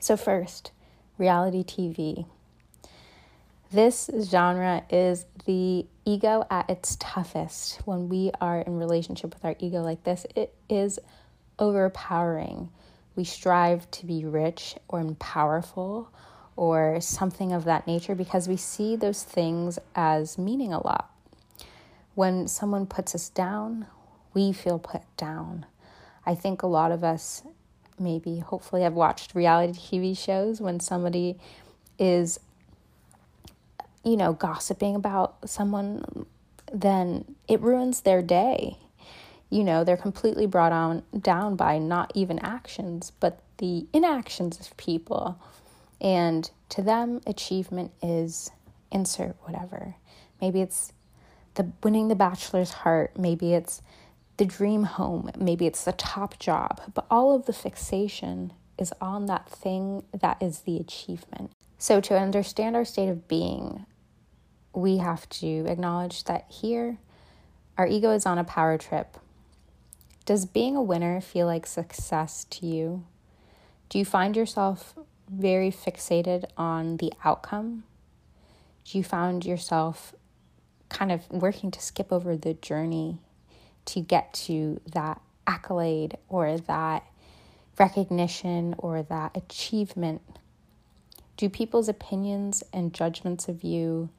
So, 0.01 0.17
first, 0.17 0.73
reality 1.19 1.65
TV. 1.65 2.27
This 3.73 4.09
genre 4.23 4.85
is 4.91 5.27
the 5.45 5.87
ego 6.05 6.45
at 6.51 6.71
its 6.71 6.97
toughest. 6.97 7.81
When 7.85 8.09
we 8.09 8.31
are 8.41 8.61
in 8.61 8.79
relationship 8.79 9.35
with 9.35 9.45
our 9.45 9.57
ego 9.59 9.83
like 9.83 10.05
this, 10.05 10.25
it 10.37 10.55
is 10.69 11.01
overpowering. 11.59 12.71
We 13.17 13.25
strive 13.25 13.91
to 13.93 14.07
be 14.07 14.25
rich 14.25 14.77
or 14.89 15.05
powerful 15.19 16.11
or 16.55 17.01
something 17.01 17.53
of 17.53 17.65
that 17.65 17.87
nature 17.87 18.15
because 18.15 18.49
we 18.49 18.57
see 18.57 18.95
those 18.95 19.25
things 19.25 19.79
as 19.95 20.39
meaning 20.39 20.73
a 20.73 20.85
lot. 20.85 21.11
When 22.15 22.47
someone 22.49 22.87
puts 22.87 23.15
us 23.15 23.29
down, 23.29 23.87
we 24.33 24.53
feel 24.53 24.79
put 24.79 25.03
down. 25.17 25.67
I 26.25 26.35
think 26.35 26.63
a 26.63 26.67
lot 26.67 26.93
of 26.93 27.03
us 27.03 27.43
maybe 27.99 28.39
hopefully 28.39 28.83
have 28.83 28.95
watched 28.95 29.35
reality 29.35 29.79
TV 29.79 30.17
shows 30.17 30.61
when 30.61 30.81
somebody 30.81 31.39
is 31.99 32.39
you 34.07 34.17
know 34.17 34.33
gossiping 34.33 34.95
about 34.95 35.37
someone 35.49 36.27
then 36.73 37.37
it 37.47 37.61
ruins 37.61 38.01
their 38.01 38.23
day. 38.23 38.79
You 39.51 39.65
know 39.65 39.85
they're 39.85 39.97
completely 39.97 40.47
brought 40.47 40.73
on 40.73 41.03
down 41.19 41.57
by 41.57 41.79
not 41.79 42.13
even 42.15 42.39
actions 42.39 43.13
but 43.21 43.41
the 43.59 43.87
inactions 43.93 44.59
of 44.61 44.77
people. 44.77 45.39
And 46.01 46.51
to 46.71 46.83
them 46.83 47.21
achievement 47.27 47.91
is 48.03 48.51
insert 48.91 49.37
whatever. 49.43 49.97
Maybe 50.41 50.61
it's 50.61 50.93
the 51.55 51.71
winning 51.83 52.09
the 52.09 52.15
bachelor's 52.15 52.71
heart. 52.71 53.19
Maybe 53.19 53.55
it's 53.55 53.83
the 54.37 54.45
dream 54.45 54.85
home, 54.85 55.31
maybe 55.39 55.67
it's 55.67 55.85
the 55.85 55.93
top 55.93 56.39
job, 56.39 56.81
but 56.95 57.07
all 57.11 57.35
of 57.35 57.47
the 57.47 57.53
fixation 57.53 58.53
is 58.79 58.93
on 59.01 59.27
that 59.27 59.49
thing 59.49 60.03
that 60.13 60.37
is 60.43 60.61
the 60.61 60.77
achievement. 60.77 61.51
So, 61.79 62.01
to 62.03 62.19
understand 62.19 62.77
our 62.77 62.85
state 62.85 63.09
of 63.09 63.29
being, 63.29 63.87
we 64.77 64.99
have 64.99 65.27
to 65.31 65.65
acknowledge 65.67 66.25
that 66.25 66.45
here 66.51 66.99
our 67.79 67.87
ego 67.87 68.11
is 68.11 68.27
on 68.27 68.37
a 68.39 68.45
power 68.45 68.77
trip. 68.77 69.17
Does 70.27 70.45
being 70.45 70.77
a 70.77 70.83
winner 70.83 71.21
feel 71.21 71.47
like 71.47 71.67
success 71.67 72.45
to 72.51 72.67
you? 72.67 73.05
Do 73.89 73.99
you 73.99 74.05
find 74.05 74.37
yourself 74.37 74.95
very 75.31 75.71
fixated 75.71 76.45
on 76.59 76.99
the 76.99 77.13
outcome? 77.25 77.85
Do 78.85 78.99
you 78.99 79.05
find 79.05 79.45
yourself 79.45 80.15
kind 80.91 81.11
of 81.11 81.29
working 81.31 81.71
to 81.71 81.81
skip 81.81 82.13
over 82.13 82.37
the 82.37 82.55
journey 82.55 83.19
to 83.87 84.01
get 84.01 84.35
to 84.35 84.81
that 84.93 85.23
accolade 85.47 86.19
or 86.29 86.59
that 86.59 87.03
recognition 87.79 88.75
or 88.77 89.03
that 89.05 89.37
achievement? 89.37 90.21
Do 91.39 91.49
people's 91.49 91.89
opinions 91.89 92.63
and 92.75 92.93
judgments 92.93 93.49
of 93.49 93.65
you 93.65 94.11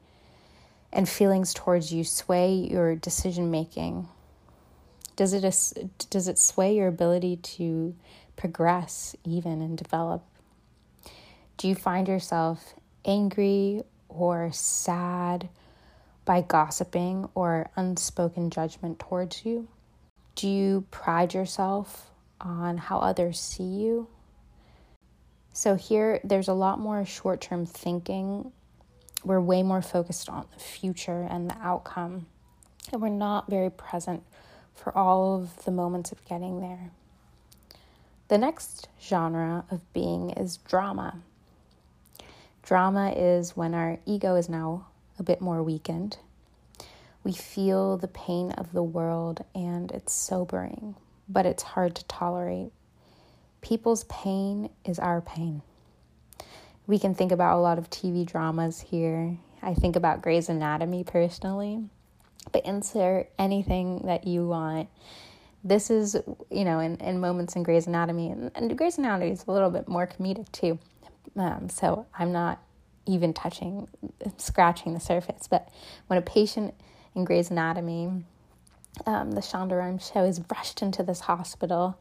and 0.92 1.08
feelings 1.08 1.54
towards 1.54 1.92
you 1.92 2.04
sway 2.04 2.52
your 2.52 2.96
decision 2.96 3.50
making? 3.50 4.08
Does 5.16 5.32
it 5.32 5.42
does 6.10 6.28
it 6.28 6.38
sway 6.38 6.76
your 6.76 6.88
ability 6.88 7.36
to 7.36 7.94
progress 8.36 9.16
even 9.24 9.60
and 9.60 9.76
develop? 9.76 10.22
Do 11.56 11.66
you 11.66 11.74
find 11.74 12.06
yourself 12.06 12.74
angry 13.04 13.82
or 14.08 14.50
sad 14.52 15.48
by 16.24 16.42
gossiping 16.42 17.28
or 17.34 17.68
unspoken 17.74 18.50
judgment 18.50 18.98
towards 18.98 19.44
you? 19.44 19.66
Do 20.36 20.48
you 20.48 20.84
pride 20.92 21.34
yourself 21.34 22.10
on 22.40 22.78
how 22.78 22.98
others 22.98 23.40
see 23.40 23.64
you? 23.64 24.06
So, 25.52 25.74
here 25.74 26.20
there's 26.22 26.46
a 26.46 26.52
lot 26.52 26.78
more 26.78 27.04
short 27.04 27.40
term 27.40 27.66
thinking. 27.66 28.52
We're 29.24 29.40
way 29.40 29.62
more 29.62 29.82
focused 29.82 30.28
on 30.28 30.46
the 30.54 30.60
future 30.60 31.26
and 31.28 31.50
the 31.50 31.56
outcome, 31.60 32.26
and 32.92 33.02
we're 33.02 33.08
not 33.08 33.50
very 33.50 33.70
present 33.70 34.22
for 34.74 34.96
all 34.96 35.34
of 35.34 35.64
the 35.64 35.70
moments 35.70 36.12
of 36.12 36.24
getting 36.24 36.60
there. 36.60 36.90
The 38.28 38.38
next 38.38 38.88
genre 39.02 39.64
of 39.70 39.92
being 39.92 40.30
is 40.30 40.58
drama. 40.58 41.20
Drama 42.62 43.10
is 43.16 43.56
when 43.56 43.74
our 43.74 43.98
ego 44.04 44.36
is 44.36 44.48
now 44.48 44.86
a 45.18 45.22
bit 45.22 45.40
more 45.40 45.62
weakened. 45.62 46.18
We 47.24 47.32
feel 47.32 47.96
the 47.96 48.08
pain 48.08 48.52
of 48.52 48.72
the 48.72 48.82
world 48.82 49.44
and 49.54 49.90
it's 49.90 50.12
sobering, 50.12 50.94
but 51.28 51.46
it's 51.46 51.62
hard 51.62 51.94
to 51.96 52.04
tolerate. 52.04 52.70
People's 53.62 54.04
pain 54.04 54.70
is 54.84 54.98
our 54.98 55.20
pain. 55.20 55.62
We 56.88 56.98
can 56.98 57.14
think 57.14 57.32
about 57.32 57.58
a 57.58 57.60
lot 57.60 57.78
of 57.78 57.90
TV 57.90 58.26
dramas 58.26 58.80
here. 58.80 59.36
I 59.62 59.74
think 59.74 59.94
about 59.94 60.22
Grey's 60.22 60.48
Anatomy 60.48 61.04
personally, 61.04 61.84
but 62.50 62.64
insert 62.64 63.28
anything 63.38 64.06
that 64.06 64.26
you 64.26 64.48
want. 64.48 64.88
This 65.62 65.90
is, 65.90 66.16
you 66.50 66.64
know, 66.64 66.78
in, 66.78 66.96
in 66.96 67.20
moments 67.20 67.56
in 67.56 67.62
Grey's 67.62 67.86
Anatomy, 67.86 68.30
and, 68.30 68.50
and 68.54 68.78
Grey's 68.78 68.96
Anatomy 68.96 69.32
is 69.32 69.44
a 69.46 69.52
little 69.52 69.68
bit 69.68 69.86
more 69.86 70.06
comedic 70.06 70.50
too. 70.50 70.78
Um, 71.36 71.68
so 71.68 72.06
I'm 72.18 72.32
not 72.32 72.58
even 73.04 73.34
touching, 73.34 73.86
scratching 74.38 74.94
the 74.94 75.00
surface. 75.00 75.46
But 75.46 75.68
when 76.06 76.18
a 76.18 76.22
patient 76.22 76.72
in 77.14 77.24
Grey's 77.26 77.50
Anatomy, 77.50 78.24
um, 79.04 79.32
the 79.32 79.42
Rhimes 79.52 80.10
show 80.10 80.24
is 80.24 80.40
rushed 80.50 80.80
into 80.80 81.02
this 81.02 81.20
hospital. 81.20 81.98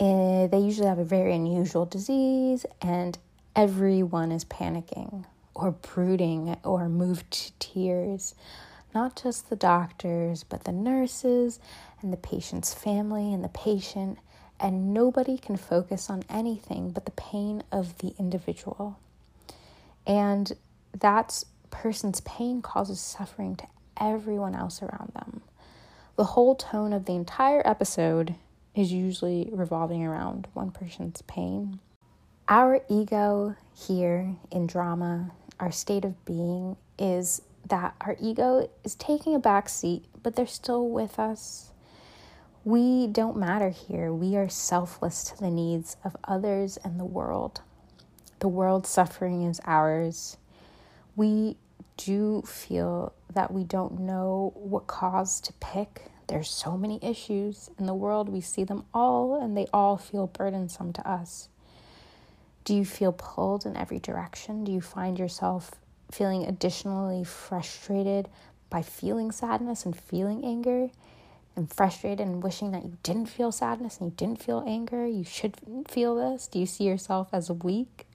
Uh, 0.00 0.48
they 0.48 0.58
usually 0.58 0.88
have 0.88 0.98
a 0.98 1.04
very 1.04 1.32
unusual 1.32 1.86
disease, 1.86 2.66
and 2.82 3.16
everyone 3.56 4.30
is 4.30 4.44
panicking 4.44 5.24
or 5.54 5.72
brooding 5.72 6.56
or 6.62 6.88
moved 6.88 7.30
to 7.30 7.52
tears. 7.58 8.34
Not 8.94 9.20
just 9.20 9.48
the 9.48 9.56
doctors, 9.56 10.44
but 10.44 10.64
the 10.64 10.72
nurses 10.72 11.58
and 12.02 12.12
the 12.12 12.18
patient's 12.18 12.74
family 12.74 13.32
and 13.32 13.42
the 13.42 13.48
patient, 13.48 14.18
and 14.60 14.92
nobody 14.92 15.38
can 15.38 15.56
focus 15.56 16.10
on 16.10 16.22
anything 16.28 16.90
but 16.90 17.06
the 17.06 17.10
pain 17.12 17.62
of 17.72 17.98
the 17.98 18.14
individual. 18.18 18.98
And 20.06 20.52
that 20.98 21.42
person's 21.70 22.20
pain 22.20 22.62
causes 22.62 23.00
suffering 23.00 23.56
to 23.56 23.66
everyone 23.98 24.54
else 24.54 24.82
around 24.82 25.12
them. 25.14 25.40
The 26.16 26.24
whole 26.24 26.54
tone 26.54 26.92
of 26.92 27.06
the 27.06 27.14
entire 27.14 27.62
episode 27.66 28.34
is 28.74 28.92
usually 28.92 29.48
revolving 29.52 30.04
around 30.04 30.46
one 30.52 30.70
person's 30.70 31.22
pain. 31.22 31.80
Our 32.48 32.80
ego 32.88 33.56
here 33.74 34.36
in 34.52 34.68
drama, 34.68 35.32
our 35.58 35.72
state 35.72 36.04
of 36.04 36.24
being, 36.24 36.76
is 36.96 37.42
that 37.66 37.96
our 38.00 38.16
ego 38.20 38.70
is 38.84 38.94
taking 38.94 39.34
a 39.34 39.40
back 39.40 39.68
seat, 39.68 40.04
but 40.22 40.36
they're 40.36 40.46
still 40.46 40.88
with 40.88 41.18
us. 41.18 41.72
We 42.64 43.08
don't 43.08 43.36
matter 43.36 43.70
here. 43.70 44.12
We 44.12 44.36
are 44.36 44.48
selfless 44.48 45.24
to 45.24 45.36
the 45.36 45.50
needs 45.50 45.96
of 46.04 46.16
others 46.22 46.76
and 46.84 47.00
the 47.00 47.04
world. 47.04 47.62
The 48.38 48.46
world's 48.46 48.90
suffering 48.90 49.42
is 49.42 49.60
ours. 49.64 50.36
We 51.16 51.56
do 51.96 52.42
feel 52.46 53.12
that 53.34 53.52
we 53.52 53.64
don't 53.64 53.98
know 53.98 54.52
what 54.54 54.86
cause 54.86 55.40
to 55.40 55.52
pick. 55.54 56.12
There's 56.28 56.48
so 56.48 56.76
many 56.78 57.00
issues 57.02 57.70
in 57.76 57.86
the 57.86 57.94
world. 57.94 58.28
We 58.28 58.40
see 58.40 58.62
them 58.62 58.84
all, 58.94 59.34
and 59.34 59.56
they 59.56 59.66
all 59.72 59.96
feel 59.96 60.28
burdensome 60.28 60.92
to 60.92 61.10
us. 61.10 61.48
Do 62.66 62.74
you 62.74 62.84
feel 62.84 63.12
pulled 63.12 63.64
in 63.64 63.74
every 63.74 63.98
direction? 63.98 64.64
Do 64.64 64.72
you 64.72 64.82
find 64.82 65.18
yourself 65.18 65.70
feeling 66.10 66.44
additionally 66.44 67.24
frustrated 67.24 68.28
by 68.68 68.82
feeling 68.82 69.32
sadness 69.32 69.86
and 69.86 69.96
feeling 69.96 70.44
anger? 70.44 70.90
and 71.56 71.72
frustrated 71.72 72.20
and 72.20 72.42
wishing 72.42 72.70
that 72.72 72.84
you 72.84 72.98
didn't 73.02 73.26
feel 73.26 73.50
sadness 73.50 73.98
and 73.98 74.10
you 74.10 74.14
didn't 74.16 74.42
feel 74.42 74.62
anger? 74.66 75.06
You 75.06 75.24
should 75.24 75.56
feel 75.88 76.14
this. 76.14 76.46
Do 76.46 76.58
you 76.58 76.66
see 76.66 76.84
yourself 76.84 77.28
as 77.32 77.50
weak? 77.50 78.06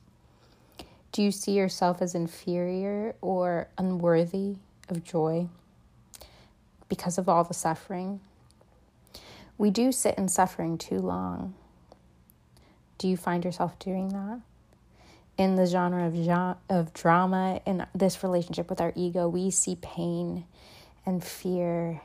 Do 1.11 1.21
you 1.23 1.31
see 1.31 1.53
yourself 1.53 2.01
as 2.01 2.15
inferior 2.15 3.15
or 3.19 3.67
unworthy 3.77 4.55
of 4.87 5.03
joy 5.03 5.47
because 6.87 7.17
of 7.17 7.27
all 7.27 7.43
the 7.43 7.53
suffering? 7.53 8.21
We 9.57 9.71
do 9.71 9.91
sit 9.91 10.17
in 10.17 10.29
suffering 10.29 10.77
too 10.77 10.99
long. 10.99 11.55
Do 13.01 13.07
you 13.07 13.17
find 13.17 13.43
yourself 13.43 13.79
doing 13.79 14.09
that? 14.09 14.41
In 15.35 15.55
the 15.55 15.65
genre 15.65 16.05
of, 16.05 16.57
of 16.69 16.93
drama, 16.93 17.59
in 17.65 17.83
this 17.95 18.21
relationship 18.21 18.69
with 18.69 18.79
our 18.79 18.93
ego, 18.95 19.27
we 19.27 19.49
see 19.49 19.75
pain 19.81 20.45
and 21.03 21.23
fear 21.23 21.99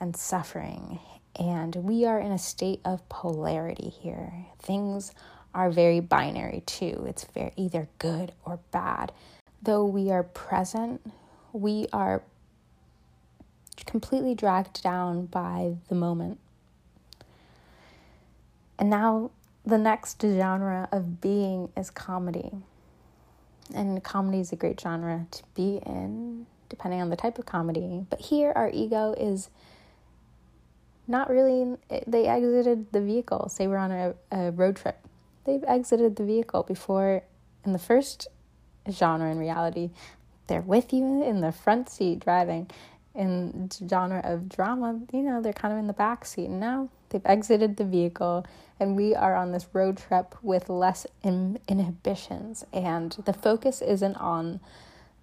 and 0.00 0.16
suffering. 0.16 0.98
And 1.38 1.76
we 1.76 2.04
are 2.04 2.18
in 2.18 2.32
a 2.32 2.38
state 2.38 2.80
of 2.84 3.08
polarity 3.08 3.90
here. 3.90 4.32
Things 4.58 5.14
are 5.54 5.70
very 5.70 6.00
binary 6.00 6.64
too. 6.66 7.04
It's 7.06 7.22
very 7.22 7.52
either 7.56 7.88
good 7.98 8.32
or 8.44 8.58
bad. 8.72 9.12
Though 9.62 9.84
we 9.84 10.10
are 10.10 10.24
present, 10.24 11.00
we 11.52 11.86
are 11.92 12.24
completely 13.86 14.34
dragged 14.34 14.82
down 14.82 15.26
by 15.26 15.76
the 15.88 15.94
moment. 15.94 16.40
And 18.80 18.90
now 18.90 19.30
the 19.64 19.78
next 19.78 20.20
genre 20.22 20.88
of 20.92 21.20
being 21.20 21.70
is 21.76 21.90
comedy. 21.90 22.50
And 23.74 24.02
comedy 24.02 24.40
is 24.40 24.52
a 24.52 24.56
great 24.56 24.80
genre 24.80 25.26
to 25.30 25.42
be 25.54 25.80
in, 25.86 26.46
depending 26.68 27.00
on 27.00 27.10
the 27.10 27.16
type 27.16 27.38
of 27.38 27.46
comedy. 27.46 28.04
But 28.08 28.20
here, 28.20 28.52
our 28.56 28.70
ego 28.72 29.14
is 29.18 29.50
not 31.06 31.30
really, 31.30 31.76
they 32.06 32.26
exited 32.26 32.92
the 32.92 33.00
vehicle. 33.00 33.48
Say 33.48 33.66
we're 33.66 33.76
on 33.76 33.92
a, 33.92 34.14
a 34.32 34.50
road 34.52 34.76
trip. 34.76 34.98
They've 35.44 35.64
exited 35.66 36.16
the 36.16 36.24
vehicle 36.24 36.62
before, 36.62 37.22
in 37.64 37.72
the 37.72 37.78
first 37.78 38.28
genre 38.90 39.30
in 39.30 39.38
reality, 39.38 39.90
they're 40.46 40.60
with 40.60 40.92
you 40.92 41.22
in 41.22 41.40
the 41.40 41.52
front 41.52 41.88
seat 41.88 42.20
driving. 42.20 42.70
In 43.20 43.68
genre 43.86 44.22
of 44.24 44.48
drama, 44.48 44.98
you 45.12 45.22
know, 45.22 45.42
they're 45.42 45.52
kind 45.52 45.72
of 45.72 45.78
in 45.78 45.86
the 45.86 45.92
back 45.92 46.24
seat. 46.24 46.46
And 46.46 46.58
now 46.58 46.88
they've 47.10 47.20
exited 47.26 47.76
the 47.76 47.84
vehicle, 47.84 48.46
and 48.78 48.96
we 48.96 49.14
are 49.14 49.36
on 49.36 49.52
this 49.52 49.66
road 49.74 49.98
trip 49.98 50.34
with 50.42 50.70
less 50.70 51.06
in- 51.22 51.58
inhibitions. 51.68 52.64
And 52.72 53.12
the 53.26 53.34
focus 53.34 53.82
isn't 53.82 54.16
on 54.16 54.60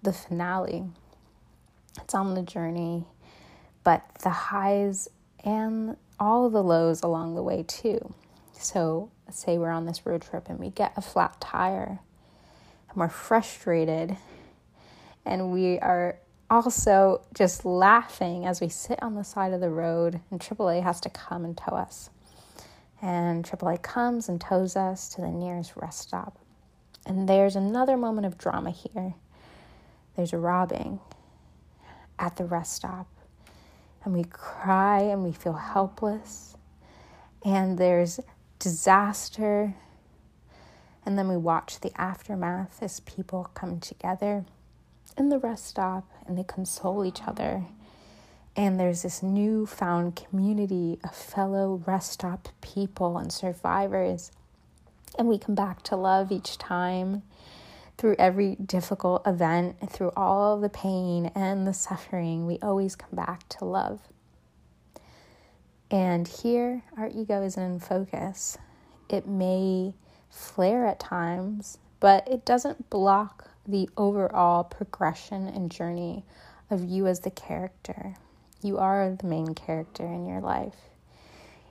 the 0.02 0.12
finale, 0.12 0.84
it's 1.96 2.14
on 2.14 2.34
the 2.34 2.42
journey. 2.42 3.04
But 3.82 4.04
the 4.22 4.30
highs 4.30 5.08
and 5.44 5.96
all 6.20 6.50
the 6.50 6.62
lows 6.62 7.02
along 7.02 7.34
the 7.34 7.42
way, 7.42 7.64
too. 7.64 8.14
So, 8.52 9.10
say 9.30 9.58
we're 9.58 9.70
on 9.70 9.86
this 9.86 10.06
road 10.06 10.22
trip 10.22 10.48
and 10.48 10.58
we 10.58 10.70
get 10.70 10.92
a 10.96 11.02
flat 11.02 11.40
tire 11.40 11.98
and 12.88 12.96
we're 12.96 13.08
frustrated 13.08 14.16
and 15.24 15.52
we 15.52 15.78
are 15.78 16.18
also 16.50 17.22
just 17.34 17.64
laughing 17.64 18.46
as 18.46 18.60
we 18.60 18.68
sit 18.68 19.02
on 19.02 19.14
the 19.14 19.24
side 19.24 19.52
of 19.52 19.60
the 19.60 19.70
road 19.70 20.20
and 20.30 20.40
AAA 20.40 20.82
has 20.82 21.00
to 21.02 21.10
come 21.10 21.44
and 21.44 21.56
tow 21.56 21.76
us. 21.76 22.10
And 23.00 23.44
AAA 23.44 23.82
comes 23.82 24.28
and 24.28 24.40
tows 24.40 24.76
us 24.76 25.08
to 25.10 25.20
the 25.20 25.30
nearest 25.30 25.76
rest 25.76 26.00
stop. 26.00 26.38
And 27.06 27.28
there's 27.28 27.56
another 27.56 27.96
moment 27.96 28.26
of 28.26 28.38
drama 28.38 28.70
here. 28.70 29.14
There's 30.16 30.32
a 30.32 30.38
robbing 30.38 31.00
at 32.18 32.36
the 32.36 32.44
rest 32.44 32.74
stop 32.74 33.06
and 34.04 34.16
we 34.16 34.24
cry 34.24 35.00
and 35.00 35.22
we 35.22 35.32
feel 35.32 35.52
helpless, 35.52 36.56
and 37.44 37.76
there's 37.76 38.20
disaster. 38.58 39.74
And 41.04 41.18
then 41.18 41.28
we 41.28 41.36
watch 41.36 41.80
the 41.80 41.92
aftermath 42.00 42.82
as 42.82 43.00
people 43.00 43.50
come 43.54 43.80
together 43.80 44.44
in 45.18 45.28
the 45.28 45.38
rest 45.38 45.66
stop 45.66 46.08
and 46.26 46.38
they 46.38 46.44
console 46.44 47.04
each 47.04 47.22
other. 47.26 47.64
And 48.56 48.78
there's 48.78 49.02
this 49.02 49.22
newfound 49.22 50.16
community 50.16 50.98
of 51.04 51.14
fellow 51.14 51.82
rest 51.86 52.12
stop 52.12 52.48
people 52.60 53.18
and 53.18 53.32
survivors. 53.32 54.32
And 55.18 55.28
we 55.28 55.38
come 55.38 55.54
back 55.54 55.82
to 55.84 55.96
love 55.96 56.32
each 56.32 56.58
time 56.58 57.22
through 57.98 58.14
every 58.16 58.54
difficult 58.54 59.26
event, 59.26 59.76
through 59.90 60.12
all 60.16 60.58
the 60.58 60.68
pain 60.68 61.32
and 61.34 61.66
the 61.66 61.74
suffering, 61.74 62.46
we 62.46 62.58
always 62.62 62.94
come 62.94 63.10
back 63.12 63.48
to 63.48 63.64
love. 63.64 64.00
And 65.90 66.28
here, 66.28 66.84
our 66.96 67.08
ego 67.08 67.42
isn't 67.42 67.62
in 67.62 67.80
focus. 67.80 68.56
It 69.08 69.26
may 69.26 69.94
flare 70.30 70.86
at 70.86 71.00
times, 71.00 71.78
but 71.98 72.26
it 72.28 72.44
doesn't 72.44 72.88
block 72.88 73.47
the 73.68 73.88
overall 73.96 74.64
progression 74.64 75.46
and 75.46 75.70
journey 75.70 76.24
of 76.70 76.82
you 76.82 77.06
as 77.06 77.20
the 77.20 77.30
character. 77.30 78.16
You 78.62 78.78
are 78.78 79.10
the 79.10 79.26
main 79.26 79.54
character 79.54 80.04
in 80.04 80.26
your 80.26 80.40
life. 80.40 80.74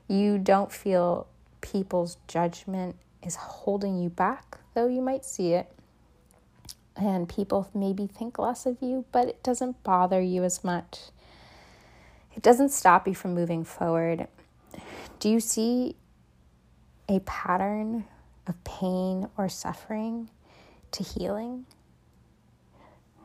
You 0.08 0.38
don't 0.38 0.72
feel 0.72 1.28
people's 1.60 2.18
judgment 2.28 2.96
is 3.24 3.36
holding 3.36 4.02
you 4.02 4.10
back, 4.10 4.60
though 4.74 4.88
you 4.88 5.02
might 5.02 5.26
see 5.26 5.54
it 5.54 5.70
and 6.96 7.30
people 7.30 7.70
maybe 7.74 8.08
think 8.08 8.40
less 8.40 8.66
of 8.66 8.78
you, 8.82 9.06
but 9.12 9.28
it 9.28 9.44
doesn't 9.44 9.84
bother 9.84 10.22
you 10.22 10.44
as 10.44 10.64
much. 10.64 11.00
It 12.36 12.44
doesn't 12.44 12.70
stop 12.70 13.08
you 13.08 13.14
from 13.16 13.34
moving 13.34 13.64
forward. 13.64 14.28
Do 15.20 15.30
you 15.30 15.40
see 15.40 15.96
a 17.10 17.20
pattern 17.22 18.06
of 18.46 18.64
pain 18.64 19.30
or 19.38 19.50
suffering 19.50 20.30
to 20.92 21.04
healing? 21.04 21.66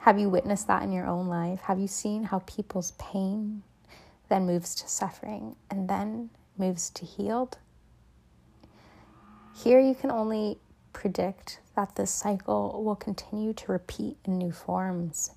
Have 0.03 0.19
you 0.19 0.29
witnessed 0.29 0.67
that 0.67 0.83
in 0.83 0.91
your 0.91 1.07
own 1.07 1.29
life? 1.29 1.61
Have 1.61 1.79
you 1.79 1.87
seen 1.87 2.25
how 2.25 2.41
people's 2.41 2.91
pain 2.99 3.63
then 4.29 4.47
moves 4.47 4.75
to 4.75 4.89
suffering 4.89 5.55
and 5.71 5.89
then 5.89 6.31
moves 6.59 6.91
to 6.91 7.05
healed? 7.05 7.59
Here 9.55 9.79
you 9.79 9.95
can 9.95 10.11
only 10.11 10.59
predict 10.93 11.61
that 11.77 11.95
this 11.95 12.11
cycle 12.11 12.83
will 12.85 12.97
continue 12.97 13.53
to 13.53 13.71
repeat 13.71 14.17
in 14.25 14.39
new 14.39 14.51
forms 14.51 15.31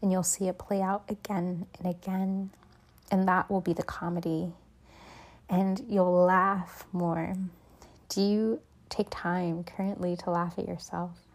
and 0.00 0.10
you'll 0.10 0.22
see 0.22 0.48
it 0.48 0.56
play 0.56 0.80
out 0.80 1.02
again 1.10 1.66
and 1.78 1.94
again. 1.94 2.48
And 3.10 3.28
that 3.28 3.50
will 3.50 3.60
be 3.60 3.74
the 3.74 3.82
comedy. 3.82 4.50
And 5.50 5.84
you'll 5.90 6.24
laugh 6.24 6.86
more. 6.90 7.34
Do 8.08 8.22
you 8.22 8.60
take 8.88 9.08
time 9.10 9.62
currently 9.62 10.16
to 10.16 10.30
laugh 10.30 10.58
at 10.58 10.66
yourself? 10.66 11.25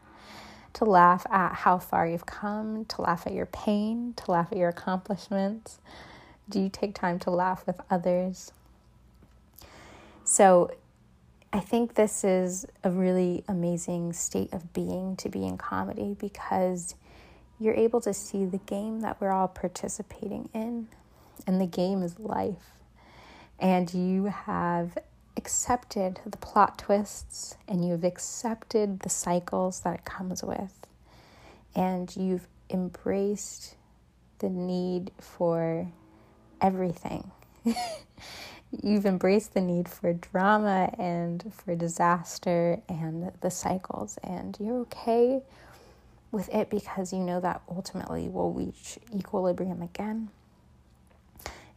To 0.73 0.85
laugh 0.85 1.25
at 1.29 1.53
how 1.53 1.77
far 1.77 2.07
you've 2.07 2.25
come, 2.25 2.85
to 2.85 3.01
laugh 3.01 3.27
at 3.27 3.33
your 3.33 3.45
pain, 3.45 4.13
to 4.17 4.31
laugh 4.31 4.49
at 4.51 4.57
your 4.57 4.69
accomplishments? 4.69 5.79
Do 6.49 6.59
you 6.59 6.69
take 6.69 6.95
time 6.95 7.19
to 7.19 7.29
laugh 7.29 7.65
with 7.67 7.79
others? 7.89 8.51
So, 10.23 10.71
I 11.53 11.59
think 11.59 11.95
this 11.95 12.23
is 12.23 12.65
a 12.83 12.89
really 12.89 13.43
amazing 13.49 14.13
state 14.13 14.53
of 14.53 14.71
being 14.71 15.17
to 15.17 15.27
be 15.27 15.45
in 15.45 15.57
comedy 15.57 16.15
because 16.17 16.95
you're 17.59 17.73
able 17.75 17.99
to 18.01 18.13
see 18.13 18.45
the 18.45 18.57
game 18.59 19.01
that 19.01 19.19
we're 19.19 19.31
all 19.31 19.49
participating 19.49 20.49
in, 20.53 20.87
and 21.45 21.59
the 21.59 21.67
game 21.67 22.01
is 22.03 22.19
life. 22.19 22.71
And 23.59 23.93
you 23.93 24.25
have 24.25 24.97
accepted 25.41 26.19
the 26.23 26.37
plot 26.37 26.77
twists 26.77 27.55
and 27.67 27.83
you've 27.83 28.03
accepted 28.03 28.99
the 28.99 29.09
cycles 29.09 29.79
that 29.79 29.95
it 29.95 30.05
comes 30.05 30.43
with, 30.43 30.85
and 31.75 32.15
you've 32.15 32.47
embraced 32.69 33.73
the 34.37 34.49
need 34.49 35.09
for 35.19 35.87
everything. 36.61 37.31
you've 38.83 39.07
embraced 39.07 39.55
the 39.55 39.61
need 39.61 39.89
for 39.89 40.13
drama 40.13 40.93
and 40.99 41.51
for 41.51 41.75
disaster 41.75 42.79
and 42.87 43.31
the 43.41 43.49
cycles, 43.49 44.19
and 44.23 44.55
you're 44.59 44.77
okay 44.81 45.41
with 46.31 46.49
it 46.49 46.69
because 46.69 47.11
you 47.11 47.19
know 47.19 47.39
that 47.39 47.63
ultimately 47.67 48.29
we'll 48.29 48.51
reach 48.51 48.99
equilibrium 49.15 49.81
again, 49.81 50.29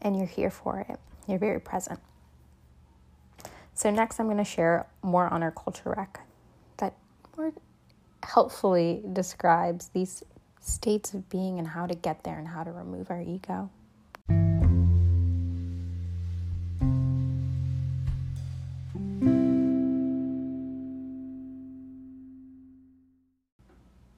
and 0.03 0.19
you're 0.19 0.27
here 0.27 0.51
for 0.51 0.85
it. 0.87 1.01
You're 1.27 1.39
very 1.39 1.61
present. 1.61 1.99
So, 3.75 3.91
next, 3.91 4.21
I'm 4.21 4.27
going 4.27 4.39
to 4.39 4.45
share 4.45 4.87
more 5.03 5.27
on 5.29 5.43
our 5.43 5.51
culture 5.51 5.95
rec 5.97 6.21
that 6.77 6.95
more 7.37 7.53
helpfully 8.23 9.03
describes 9.13 9.89
these 9.89 10.23
states 10.61 11.13
of 11.13 11.29
being 11.29 11.59
and 11.59 11.69
how 11.69 11.87
to 11.87 11.95
get 11.95 12.25
there 12.25 12.39
and 12.39 12.49
how 12.49 12.65
to 12.65 12.73
remove 12.73 13.11
our 13.11 13.21
ego. 13.21 13.71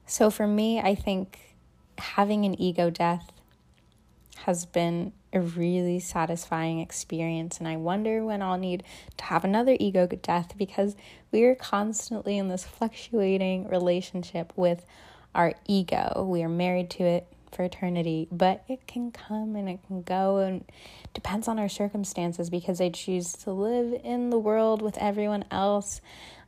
So 0.09 0.31
for 0.31 0.47
me, 0.47 0.79
I 0.79 0.95
think 0.95 1.37
having 1.97 2.45
an 2.45 2.59
ego 2.59 2.89
death 2.89 3.31
has 4.37 4.65
been 4.65 5.11
a 5.37 5.41
really 5.41 5.99
satisfying 5.99 6.79
experience. 6.79 7.59
And 7.59 7.67
I 7.67 7.77
wonder 7.77 8.25
when 8.25 8.41
I'll 8.41 8.57
need 8.57 8.83
to 9.17 9.23
have 9.25 9.43
another 9.43 9.77
ego 9.79 10.07
death 10.07 10.53
because 10.57 10.95
we 11.31 11.43
are 11.43 11.55
constantly 11.55 12.37
in 12.37 12.47
this 12.49 12.63
fluctuating 12.63 13.69
relationship 13.69 14.51
with 14.55 14.85
our 15.35 15.53
ego. 15.67 16.25
We 16.29 16.43
are 16.43 16.49
married 16.49 16.89
to 16.91 17.03
it 17.03 17.27
for 17.51 17.63
eternity, 17.63 18.27
but 18.31 18.63
it 18.67 18.87
can 18.87 19.11
come 19.11 19.55
and 19.55 19.69
it 19.69 19.79
can 19.87 20.01
go 20.01 20.37
and 20.37 20.65
depends 21.13 21.47
on 21.47 21.59
our 21.59 21.69
circumstances 21.69 22.49
because 22.49 22.81
I 22.81 22.89
choose 22.89 23.33
to 23.33 23.51
live 23.51 23.99
in 24.03 24.29
the 24.29 24.37
world 24.37 24.81
with 24.81 24.97
everyone 24.97 25.45
else. 25.51 26.01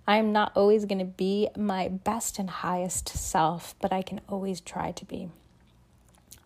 I'm 0.08 0.32
not 0.32 0.52
always 0.56 0.86
going 0.86 1.00
to 1.00 1.06
be 1.06 1.50
my 1.56 1.88
best 1.88 2.40
and 2.40 2.50
highest 2.50 3.10
self, 3.10 3.76
but 3.80 3.94
I 3.94 4.02
can 4.02 4.22
always 4.28 4.60
try 4.60 4.92
to 4.92 5.06
be. 5.06 5.30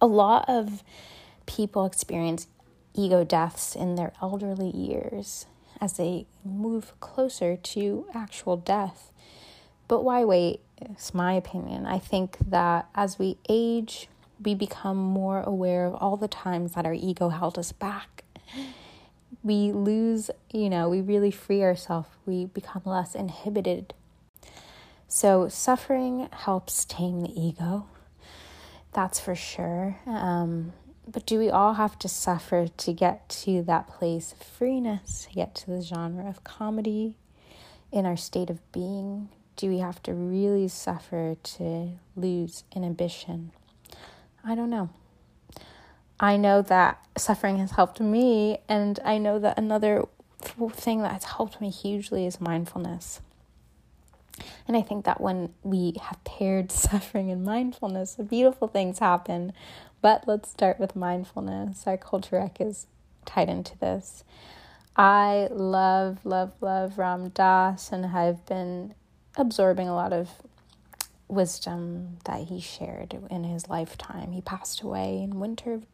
A 0.01 0.05
lot 0.05 0.45
of 0.49 0.83
people 1.45 1.85
experience 1.85 2.47
ego 2.95 3.23
deaths 3.23 3.75
in 3.75 3.95
their 3.95 4.13
elderly 4.21 4.69
years 4.69 5.45
as 5.81 5.93
they 5.93 6.25
move 6.45 6.93
closer 6.99 7.57
to 7.57 8.05
actual 8.13 8.57
death. 8.57 9.11
But 9.87 10.03
why 10.03 10.23
wait? 10.23 10.61
It's 10.77 11.13
my 11.13 11.33
opinion. 11.33 11.85
I 11.85 11.99
think 11.99 12.37
that 12.49 12.87
as 12.95 13.19
we 13.19 13.37
age, 13.49 14.07
we 14.43 14.55
become 14.55 14.97
more 14.97 15.41
aware 15.41 15.85
of 15.85 15.95
all 15.95 16.17
the 16.17 16.27
times 16.27 16.73
that 16.73 16.85
our 16.85 16.93
ego 16.93 17.29
held 17.29 17.57
us 17.57 17.71
back. 17.71 18.23
We 19.43 19.71
lose, 19.71 20.29
you 20.51 20.69
know, 20.69 20.89
we 20.89 21.01
really 21.01 21.31
free 21.31 21.63
ourselves. 21.63 22.09
We 22.25 22.45
become 22.45 22.83
less 22.85 23.15
inhibited. 23.15 23.93
So, 25.07 25.47
suffering 25.47 26.29
helps 26.31 26.85
tame 26.85 27.21
the 27.21 27.39
ego. 27.39 27.87
That's 28.93 29.19
for 29.19 29.35
sure. 29.35 29.99
Um, 30.07 30.73
but 31.07 31.25
do 31.25 31.37
we 31.37 31.49
all 31.49 31.73
have 31.73 31.99
to 31.99 32.07
suffer 32.07 32.67
to 32.67 32.93
get 32.93 33.27
to 33.29 33.61
that 33.63 33.87
place 33.87 34.31
of 34.31 34.39
freeness, 34.39 35.25
to 35.25 35.33
get 35.35 35.53
to 35.55 35.69
the 35.69 35.81
genre 35.81 36.27
of 36.27 36.43
comedy 36.43 37.15
in 37.91 38.05
our 38.05 38.17
state 38.17 38.49
of 38.49 38.59
being? 38.71 39.29
Do 39.55 39.69
we 39.69 39.79
have 39.79 40.01
to 40.03 40.13
really 40.13 40.67
suffer 40.67 41.35
to 41.43 41.91
lose 42.15 42.63
inhibition? 42.75 43.51
I 44.43 44.55
don't 44.55 44.69
know. 44.69 44.89
I 46.19 46.37
know 46.37 46.61
that 46.61 47.05
suffering 47.17 47.57
has 47.57 47.71
helped 47.71 47.99
me, 47.99 48.59
and 48.69 48.99
I 49.03 49.17
know 49.17 49.39
that 49.39 49.57
another 49.57 50.05
thing 50.71 51.01
that 51.01 51.11
has 51.13 51.23
helped 51.25 51.59
me 51.59 51.69
hugely 51.69 52.25
is 52.25 52.39
mindfulness. 52.39 53.21
And 54.67 54.75
I 54.75 54.81
think 54.81 55.05
that 55.05 55.21
when 55.21 55.53
we 55.63 55.95
have 56.01 56.23
paired 56.23 56.71
suffering 56.71 57.29
and 57.29 57.43
mindfulness, 57.43 58.15
beautiful 58.15 58.67
things 58.67 58.99
happen 58.99 59.53
but 60.03 60.27
let's 60.27 60.49
start 60.51 60.81
with 60.81 60.97
mindfulness. 60.97 61.87
Our 61.87 61.97
culture 61.97 62.35
rec 62.35 62.59
is 62.59 62.87
tied 63.25 63.49
into 63.49 63.77
this. 63.79 64.25
I 64.97 65.47
love, 65.49 66.25
love, 66.25 66.51
love 66.59 66.97
Ram 66.97 67.29
Dass 67.29 67.91
and 67.91 68.05
I've 68.05 68.45
been 68.45 68.95
absorbing 69.37 69.87
a 69.87 69.95
lot 69.95 70.11
of 70.11 70.29
wisdom 71.29 72.17
that 72.25 72.41
he 72.49 72.59
shared 72.59 73.17
in 73.31 73.45
his 73.45 73.69
lifetime. 73.69 74.33
He 74.33 74.41
passed 74.41 74.81
away 74.81 75.21
in 75.23 75.39
winter 75.39 75.75
of, 75.75 75.85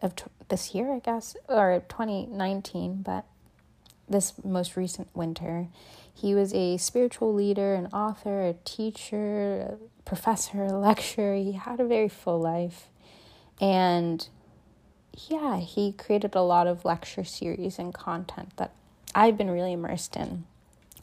of 0.00 0.14
t- 0.14 0.24
this 0.48 0.72
year, 0.72 0.94
I 0.94 1.00
guess, 1.00 1.36
or 1.48 1.82
2019, 1.88 3.02
but 3.02 3.26
this 4.08 4.32
most 4.44 4.76
recent 4.76 5.08
winter. 5.12 5.66
He 6.16 6.34
was 6.34 6.54
a 6.54 6.78
spiritual 6.78 7.34
leader, 7.34 7.74
an 7.74 7.88
author, 7.88 8.40
a 8.40 8.54
teacher, 8.64 9.76
a 9.78 10.04
professor, 10.06 10.64
a 10.64 10.72
lecturer. 10.72 11.36
He 11.36 11.52
had 11.52 11.78
a 11.78 11.84
very 11.84 12.08
full 12.08 12.40
life. 12.40 12.88
And 13.60 14.26
yeah, 15.28 15.58
he 15.58 15.92
created 15.92 16.34
a 16.34 16.40
lot 16.40 16.66
of 16.66 16.86
lecture 16.86 17.22
series 17.22 17.78
and 17.78 17.92
content 17.92 18.56
that 18.56 18.72
I've 19.14 19.36
been 19.36 19.50
really 19.50 19.74
immersed 19.74 20.16
in. 20.16 20.44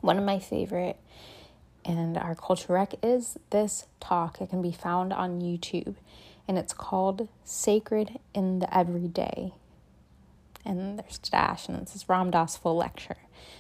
One 0.02 0.18
of 0.18 0.24
my 0.24 0.40
favorite 0.40 0.98
and 1.86 2.18
our 2.18 2.34
culture 2.34 2.74
rec 2.74 2.96
is 3.04 3.38
this 3.52 3.86
talk. 4.00 4.42
It 4.42 4.50
can 4.50 4.64
be 4.64 4.72
found 4.72 5.14
on 5.14 5.42
YouTube 5.42 5.94
and 6.48 6.58
it's 6.58 6.74
called 6.74 7.28
Sacred 7.44 8.20
in 8.34 8.58
the 8.60 8.76
Everyday. 8.76 9.54
And 10.66 11.00
there's 11.00 11.18
Dash 11.18 11.68
and 11.68 11.86
this 11.86 12.08
Ram 12.08 12.32
Dass 12.32 12.56
full 12.58 12.78
lecture. 12.78 13.18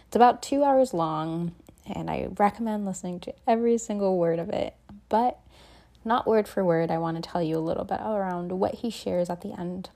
It's 0.07 0.15
about 0.15 0.41
two 0.41 0.63
hours 0.63 0.93
long 0.93 1.53
and 1.85 2.09
I 2.09 2.29
recommend 2.37 2.85
listening 2.85 3.19
to 3.21 3.33
every 3.45 3.77
single 3.77 4.17
word 4.17 4.39
of 4.39 4.49
it 4.49 4.75
but 5.09 5.39
not 6.05 6.27
word 6.27 6.47
for 6.47 6.63
word. 6.63 6.91
I 6.91 6.97
want 6.97 7.21
to 7.21 7.29
tell 7.29 7.41
you 7.41 7.57
a 7.57 7.59
little 7.59 7.85
bit 7.85 7.99
around 8.01 8.51
what 8.51 8.75
he 8.75 8.89
shares 8.89 9.29
at 9.29 9.41
the 9.41 9.57
end. 9.57 9.89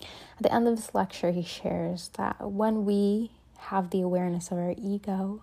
At 0.00 0.42
the 0.42 0.52
end 0.52 0.68
of 0.68 0.76
this 0.76 0.94
lecture, 0.94 1.30
he 1.30 1.42
shares 1.42 2.10
that 2.16 2.50
when 2.50 2.84
we 2.84 3.30
have 3.58 3.90
the 3.90 4.00
awareness 4.00 4.50
of 4.50 4.58
our 4.58 4.74
ego, 4.76 5.42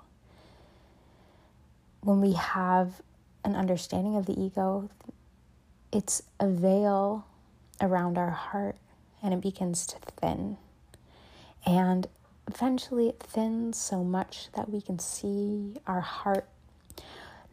when 2.02 2.22
we 2.22 2.34
have 2.34 3.02
an 3.44 3.56
understanding 3.56 4.16
of 4.16 4.26
the 4.26 4.40
ego, 4.40 4.90
it's 5.92 6.24
a 6.40 6.48
veil 6.48 7.26
around 7.82 8.18
our 8.18 8.32
heart 8.32 8.76
and 9.22 9.34
it 9.34 9.42
begins 9.42 9.86
to 9.88 9.98
thin. 10.20 10.58
And 11.66 12.08
eventually 12.48 13.10
it 13.10 13.20
thins 13.20 13.78
so 13.78 14.04
much 14.04 14.50
that 14.56 14.70
we 14.70 14.82
can 14.82 15.00
see 15.00 15.76
our 15.86 16.02
heart 16.02 16.48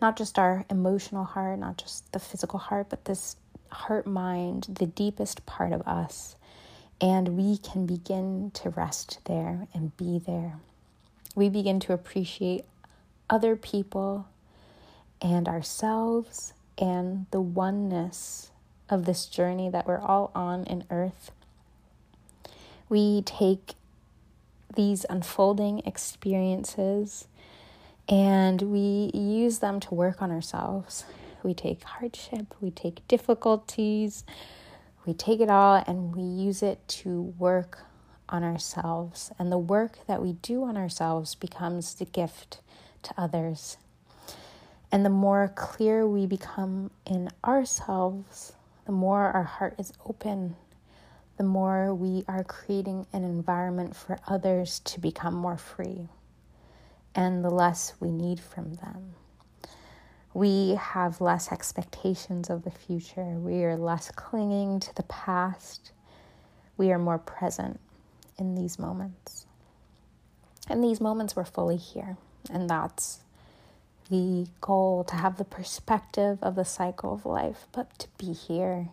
not 0.01 0.17
just 0.17 0.39
our 0.39 0.67
emotional 0.69 1.25
heart, 1.25 1.59
not 1.59 1.79
just 1.79 2.13
the 2.13 2.19
physical 2.19 2.59
heart, 2.59 2.89
but 2.91 3.07
this 3.07 3.37
heart 3.71 4.07
mind, 4.07 4.67
the 4.69 4.87
deepest 4.87 5.47
part 5.47 5.73
of 5.73 5.81
us. 5.89 6.37
And 7.01 7.37
we 7.37 7.57
can 7.57 7.87
begin 7.87 8.51
to 8.55 8.71
rest 8.71 9.21
there 9.25 9.67
and 9.73 9.97
be 9.97 10.19
there. 10.19 10.57
We 11.35 11.49
begin 11.49 11.81
to 11.81 11.93
appreciate 11.93 12.65
other 13.29 13.57
people 13.57 14.29
and 15.21 15.49
ourselves 15.49 16.53
and 16.79 17.27
the 17.31 17.41
oneness 17.41 18.51
of 18.89 19.07
this 19.07 19.27
journey 19.27 19.71
that 19.71 19.87
we're 19.87 19.99
all 20.01 20.31
on 20.35 20.65
in 20.65 20.85
earth. 20.91 21.31
We 22.89 23.23
take 23.23 23.75
these 24.75 25.07
unfolding 25.09 25.81
experiences 25.81 27.27
and 28.09 28.61
we 28.61 29.11
use 29.15 29.61
them 29.61 29.81
to 29.81 29.95
work 29.95 30.21
on 30.21 30.31
ourselves. 30.31 31.05
We 31.43 31.55
take 31.55 31.83
hardship, 31.85 32.55
we 32.61 32.71
take 32.71 33.07
difficulties, 33.09 34.25
we 35.07 35.13
take 35.13 35.41
it 35.41 35.51
all 35.51 35.83
and 35.87 36.15
we 36.15 36.23
use 36.23 36.63
it 36.63 36.87
to 36.89 37.35
work 37.39 37.81
on 38.29 38.43
ourselves. 38.43 39.31
And 39.39 39.53
the 39.53 39.59
work 39.59 39.99
that 40.07 40.23
we 40.23 40.33
do 40.33 40.65
on 40.65 40.77
ourselves 40.77 41.35
becomes 41.35 41.95
the 41.95 42.05
gift 42.05 42.61
to 43.03 43.15
others. 43.17 43.77
And 44.91 45.05
the 45.05 45.11
more 45.11 45.53
clear 45.55 46.07
we 46.07 46.27
become 46.27 46.91
in 47.05 47.29
ourselves, 47.45 48.53
the 48.87 48.93
more 48.93 49.25
our 49.25 49.43
heart 49.43 49.75
is 49.79 49.93
open, 50.07 50.57
the 51.37 51.45
more 51.45 51.95
we 51.95 52.25
are 52.29 52.45
creating 52.45 53.07
an 53.13 53.25
environment 53.25 53.97
for 53.97 54.19
others 54.27 54.81
to 54.81 55.01
become 55.01 55.35
more 55.35 55.57
free 55.57 56.09
and 57.15 57.45
the 57.45 57.51
less 57.51 57.95
we 58.01 58.11
need 58.11 58.41
from 58.41 58.75
them. 58.75 59.15
We 60.33 60.75
have 60.75 61.21
less 61.21 61.53
expectations 61.53 62.51
of 62.51 62.65
the 62.65 62.71
future. 62.71 63.39
We 63.39 63.65
are 63.65 63.77
less 63.77 64.11
clinging 64.11 64.81
to 64.81 64.95
the 64.97 65.05
past. 65.05 65.93
We 66.77 66.91
are 66.91 66.99
more 66.99 67.19
present 67.19 67.81
in 68.37 68.57
these 68.57 68.79
moments. 68.79 69.47
And 70.69 70.83
these 70.83 71.01
moments 71.01 71.37
we're 71.37 71.45
fully 71.45 71.77
here. 71.77 72.17
And 72.51 72.69
that's 72.69 73.21
the 74.11 74.47
goal 74.61 75.05
to 75.05 75.15
have 75.15 75.39
the 75.39 75.45
perspective 75.45 76.39
of 76.43 76.57
the 76.57 76.65
cycle 76.65 77.15
of 77.15 77.25
life, 77.25 77.67
but 77.73 77.97
to 78.01 78.09
be 78.19 78.33
here. 78.33 78.89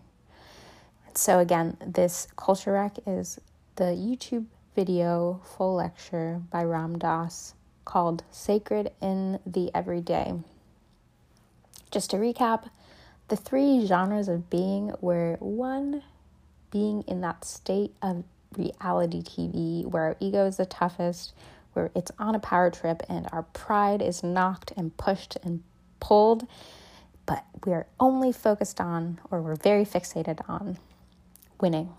So, 1.14 1.40
again, 1.40 1.76
this 1.86 2.28
culture 2.38 2.72
rec 2.72 2.98
is 3.06 3.40
the 3.76 3.84
YouTube 3.84 4.46
video 4.76 5.42
full 5.44 5.76
lecture 5.76 6.42
by 6.50 6.64
Ram 6.64 6.98
Dass 6.98 7.54
called 7.84 8.24
Sacred 8.32 8.92
in 9.02 9.40
the 9.46 9.70
Everyday. 9.76 10.34
Just 11.92 12.12
to 12.12 12.18
recap, 12.18 12.70
the 13.28 13.36
three 13.36 13.86
genres 13.86 14.30
of 14.30 14.50
being 14.50 14.94
were 15.02 15.36
one, 15.40 16.02
being 16.72 17.04
in 17.08 17.20
that 17.22 17.44
state 17.44 17.94
of 18.02 18.24
reality 18.58 19.22
TV 19.22 19.86
where 19.86 20.04
our 20.04 20.18
ego 20.22 20.46
is 20.46 20.58
the 20.58 20.66
toughest, 20.66 21.34
where 21.74 21.92
it's 21.94 22.12
on 22.20 22.36
a 22.36 22.40
power 22.40 22.70
trip 22.70 23.04
and 23.10 23.28
our 23.34 23.44
pride 23.44 24.02
is 24.02 24.24
knocked 24.24 24.72
and 24.78 24.96
pushed 24.96 25.38
and 25.44 25.62
pulled, 26.00 26.48
but 27.26 27.44
we're 27.66 27.88
only 28.00 28.32
focused 28.32 28.80
on, 28.80 29.20
or 29.30 29.42
we're 29.42 29.56
very 29.56 29.86
fixated 29.86 30.40
on, 30.50 30.78
winning 31.62 31.94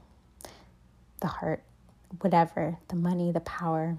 the 1.21 1.29
heart, 1.29 1.63
whatever, 2.21 2.79
the 2.89 2.97
money, 2.97 3.31
the 3.33 3.41
power. 3.41 3.97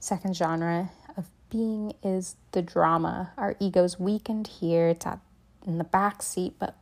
Second 0.00 0.34
genre 0.34 0.90
of 1.16 1.28
being 1.50 1.92
is 2.02 2.36
the 2.52 2.62
drama. 2.62 3.32
Our 3.36 3.56
ego's 3.60 3.98
weakened 4.00 4.46
here, 4.46 4.88
it's 4.88 5.06
at, 5.06 5.20
in 5.66 5.78
the 5.78 5.84
back 5.84 6.22
seat, 6.22 6.54
but 6.58 6.76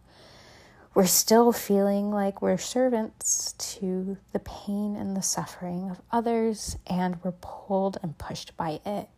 we're 0.95 1.07
still 1.07 1.53
feeling 1.53 2.11
like 2.11 2.41
we're 2.41 2.57
servants 2.57 3.53
to 3.59 4.17
the 4.33 4.39
pain 4.39 4.97
and 4.97 5.17
the 5.17 5.23
suffering 5.23 5.91
of 5.91 6.01
others, 6.11 6.79
and 6.87 7.23
we're 7.23 7.33
pulled 7.33 7.99
and 8.03 8.17
pushed 8.17 8.57
by 8.57 8.81
it. 8.87 9.09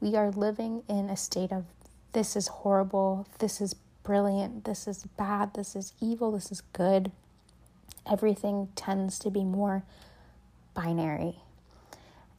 We 0.00 0.16
are 0.16 0.30
living 0.30 0.82
in 0.88 1.10
a 1.10 1.16
state 1.16 1.52
of 1.52 1.66
this 2.12 2.36
is 2.36 2.48
horrible, 2.48 3.26
this 3.38 3.60
is 3.60 3.74
brilliant, 4.02 4.64
this 4.64 4.88
is 4.88 5.04
bad, 5.18 5.54
this 5.54 5.76
is 5.76 5.92
evil, 6.00 6.32
this 6.32 6.50
is 6.50 6.62
good. 6.72 7.12
Everything 8.10 8.68
tends 8.74 9.18
to 9.20 9.30
be 9.30 9.44
more 9.44 9.84
binary. 10.74 11.36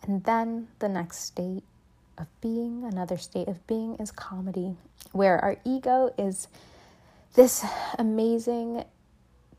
And 0.03 0.23
then 0.23 0.67
the 0.79 0.89
next 0.89 1.19
state 1.19 1.63
of 2.17 2.27
being, 2.41 2.83
another 2.83 3.17
state 3.17 3.47
of 3.47 3.65
being, 3.67 3.95
is 3.95 4.11
comedy, 4.11 4.75
where 5.11 5.39
our 5.39 5.57
ego 5.65 6.13
is 6.17 6.47
this 7.35 7.63
amazing 7.97 8.83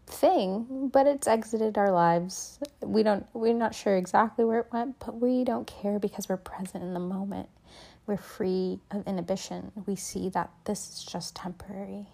thing, 0.07 0.91
but 0.93 1.07
it's 1.07 1.27
exited 1.27 1.79
our 1.79 1.91
lives. 1.91 2.59
We 2.83 3.03
don't 3.03 3.27
we're 3.33 3.55
not 3.55 3.75
sure 3.75 3.97
exactly 3.97 4.45
where 4.45 4.61
it 4.61 4.73
went, 4.73 4.99
but 4.99 5.21
we 5.21 5.45
don't 5.45 5.67
care 5.67 5.99
because 5.99 6.29
we're 6.29 6.37
present 6.37 6.85
in 6.85 6.93
the 6.95 7.01
moment. 7.01 7.49
We're 8.07 8.17
free 8.17 8.81
of 8.91 9.07
inhibition. 9.07 9.73
We 9.87 9.97
see 9.97 10.29
that 10.31 10.51
this 10.65 10.89
is 10.89 11.05
just 11.05 11.37
temporary. 11.37 12.07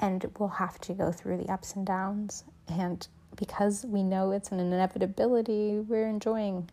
And 0.00 0.26
we'll 0.38 0.48
have 0.48 0.80
to 0.82 0.92
go 0.94 1.12
through 1.12 1.38
the 1.38 1.52
ups 1.52 1.76
and 1.76 1.86
downs. 1.86 2.44
And 2.68 3.06
because 3.36 3.84
we 3.84 4.02
know 4.02 4.30
it's 4.30 4.50
an 4.50 4.60
inevitability, 4.60 5.78
we're 5.78 6.08
enjoying 6.08 6.70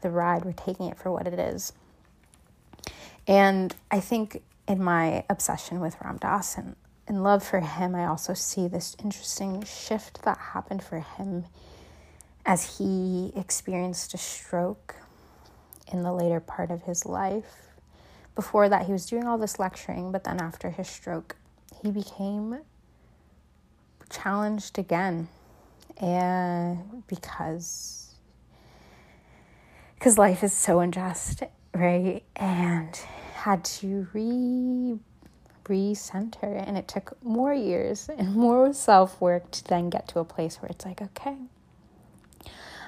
the 0.00 0.10
ride. 0.10 0.44
We're 0.44 0.52
taking 0.52 0.86
it 0.86 0.98
for 0.98 1.10
what 1.10 1.26
it 1.26 1.38
is. 1.38 1.72
And 3.26 3.74
I 3.90 4.00
think 4.00 4.42
in 4.66 4.82
my 4.82 5.24
obsession 5.28 5.80
with 5.80 5.96
Ram 6.02 6.16
Dass 6.18 6.56
and 6.56 6.76
in 7.06 7.22
love 7.22 7.42
for 7.42 7.60
him, 7.60 7.94
I 7.94 8.06
also 8.06 8.34
see 8.34 8.68
this 8.68 8.96
interesting 9.02 9.64
shift 9.64 10.22
that 10.22 10.38
happened 10.38 10.82
for 10.82 11.00
him 11.00 11.44
as 12.46 12.78
he 12.78 13.32
experienced 13.34 14.14
a 14.14 14.18
stroke 14.18 14.94
in 15.92 16.02
the 16.02 16.12
later 16.12 16.40
part 16.40 16.70
of 16.70 16.82
his 16.82 17.04
life. 17.04 17.72
Before 18.34 18.68
that, 18.68 18.86
he 18.86 18.92
was 18.92 19.06
doing 19.06 19.26
all 19.26 19.38
this 19.38 19.58
lecturing, 19.58 20.12
but 20.12 20.24
then 20.24 20.40
after 20.40 20.70
his 20.70 20.88
stroke, 20.88 21.36
he 21.82 21.90
became 21.90 22.60
challenged 24.10 24.78
again. 24.78 25.28
And 25.98 27.06
because 27.06 28.14
because 29.94 30.16
life 30.18 30.42
is 30.42 30.52
so 30.52 30.80
unjust 30.80 31.42
right? 31.74 32.22
And 32.36 32.94
had 33.34 33.64
to 33.64 34.06
re 34.12 34.98
recenter 35.64 36.66
and 36.66 36.76
it 36.76 36.88
took 36.88 37.22
more 37.22 37.54
years 37.54 38.08
and 38.08 38.34
more 38.34 38.72
self 38.72 39.20
work 39.20 39.50
to 39.52 39.64
then 39.64 39.88
get 39.88 40.08
to 40.08 40.18
a 40.18 40.24
place 40.24 40.56
where 40.56 40.68
it's 40.68 40.84
like 40.84 41.00
okay 41.00 41.36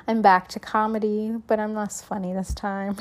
I'm 0.09 0.21
back 0.21 0.49
to 0.49 0.61
comedy 0.61 1.37
but 1.47 1.61
I'm 1.61 1.75
less 1.75 2.03
funny 2.03 2.33
this 2.33 2.53
time. 2.55 2.97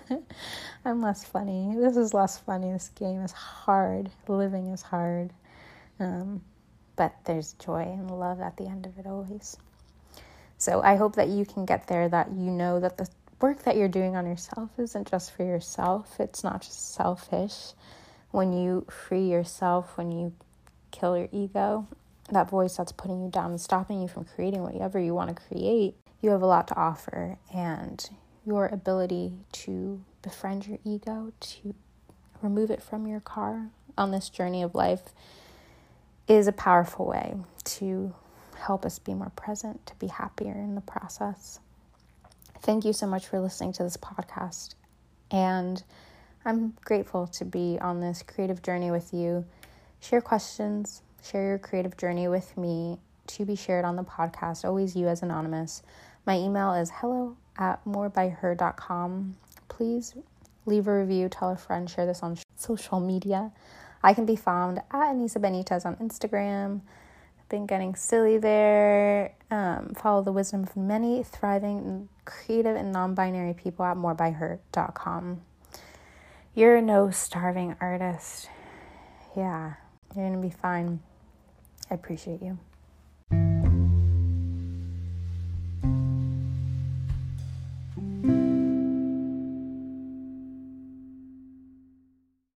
I'm 0.84 1.02
less 1.02 1.24
funny. 1.24 1.74
This 1.76 1.96
is 1.96 2.14
less 2.14 2.38
funny. 2.38 2.72
This 2.72 2.88
game 2.90 3.20
is 3.20 3.32
hard. 3.32 4.10
Living 4.28 4.68
is 4.68 4.82
hard. 4.82 5.30
Um, 5.98 6.42
but 7.00 7.14
there's 7.24 7.54
joy 7.54 7.80
and 7.80 8.10
love 8.10 8.42
at 8.42 8.58
the 8.58 8.66
end 8.66 8.84
of 8.84 8.98
it 8.98 9.06
always. 9.06 9.56
So 10.58 10.82
I 10.82 10.96
hope 10.96 11.16
that 11.16 11.28
you 11.28 11.46
can 11.46 11.64
get 11.64 11.86
there 11.86 12.10
that 12.10 12.28
you 12.30 12.50
know 12.50 12.78
that 12.78 12.98
the 12.98 13.08
work 13.40 13.62
that 13.62 13.78
you're 13.78 13.88
doing 13.88 14.16
on 14.16 14.26
yourself 14.26 14.68
isn't 14.76 15.10
just 15.10 15.34
for 15.34 15.42
yourself. 15.42 16.20
It's 16.20 16.44
not 16.44 16.60
just 16.60 16.92
selfish. 16.92 17.72
When 18.32 18.52
you 18.52 18.84
free 18.90 19.26
yourself, 19.30 19.96
when 19.96 20.12
you 20.12 20.34
kill 20.90 21.16
your 21.16 21.30
ego, 21.32 21.88
that 22.32 22.50
voice 22.50 22.76
that's 22.76 22.92
putting 22.92 23.24
you 23.24 23.30
down 23.30 23.52
and 23.52 23.60
stopping 23.60 24.02
you 24.02 24.06
from 24.06 24.26
creating 24.26 24.62
whatever 24.62 25.00
you 25.00 25.14
want 25.14 25.34
to 25.34 25.42
create, 25.42 25.94
you 26.20 26.28
have 26.28 26.42
a 26.42 26.46
lot 26.46 26.68
to 26.68 26.76
offer. 26.76 27.38
And 27.50 28.10
your 28.44 28.66
ability 28.66 29.32
to 29.52 30.02
befriend 30.20 30.66
your 30.66 30.80
ego, 30.84 31.32
to 31.40 31.74
remove 32.42 32.70
it 32.70 32.82
from 32.82 33.06
your 33.06 33.20
car 33.20 33.70
on 33.96 34.10
this 34.10 34.28
journey 34.28 34.62
of 34.62 34.74
life, 34.74 35.14
is 36.30 36.46
a 36.46 36.52
powerful 36.52 37.06
way 37.06 37.34
to 37.64 38.14
help 38.56 38.86
us 38.86 39.00
be 39.00 39.12
more 39.12 39.32
present, 39.34 39.84
to 39.84 39.96
be 39.96 40.06
happier 40.06 40.52
in 40.52 40.76
the 40.76 40.80
process. 40.80 41.58
Thank 42.60 42.84
you 42.84 42.92
so 42.92 43.08
much 43.08 43.26
for 43.26 43.40
listening 43.40 43.72
to 43.74 43.82
this 43.82 43.96
podcast. 43.96 44.74
And 45.32 45.82
I'm 46.44 46.74
grateful 46.84 47.26
to 47.26 47.44
be 47.44 47.78
on 47.80 48.00
this 48.00 48.22
creative 48.22 48.62
journey 48.62 48.92
with 48.92 49.12
you. 49.12 49.44
Share 49.98 50.20
questions, 50.20 51.02
share 51.20 51.48
your 51.48 51.58
creative 51.58 51.96
journey 51.96 52.28
with 52.28 52.56
me 52.56 52.98
to 53.26 53.44
be 53.44 53.56
shared 53.56 53.84
on 53.84 53.96
the 53.96 54.04
podcast. 54.04 54.64
Always 54.64 54.94
you 54.94 55.08
as 55.08 55.24
anonymous. 55.24 55.82
My 56.26 56.36
email 56.36 56.74
is 56.74 56.92
hello 56.94 57.36
at 57.58 57.84
morebyher.com. 57.84 59.34
Please 59.68 60.14
leave 60.64 60.86
a 60.86 60.96
review, 60.96 61.28
tell 61.28 61.50
a 61.50 61.56
friend, 61.56 61.90
share 61.90 62.06
this 62.06 62.22
on 62.22 62.38
social 62.54 63.00
media. 63.00 63.50
I 64.02 64.14
can 64.14 64.26
be 64.26 64.36
found 64.36 64.78
at 64.78 64.84
Anissa 64.92 65.38
Benitez 65.38 65.84
on 65.84 65.96
Instagram. 65.96 66.80
Been 67.48 67.66
getting 67.66 67.96
silly 67.96 68.38
there. 68.38 69.34
Um, 69.50 69.92
follow 69.94 70.22
the 70.22 70.30
wisdom 70.30 70.62
of 70.62 70.76
many 70.76 71.24
thriving, 71.24 72.08
creative, 72.24 72.76
and 72.76 72.92
non 72.92 73.14
binary 73.14 73.54
people 73.54 73.84
at 73.84 73.96
morebyher.com. 73.96 75.40
You're 76.54 76.80
no 76.80 77.10
starving 77.10 77.76
artist. 77.80 78.48
Yeah, 79.36 79.74
you're 80.14 80.28
going 80.28 80.40
to 80.40 80.48
be 80.48 80.54
fine. 80.54 81.00
I 81.90 81.94
appreciate 81.94 82.40
you. 82.40 82.58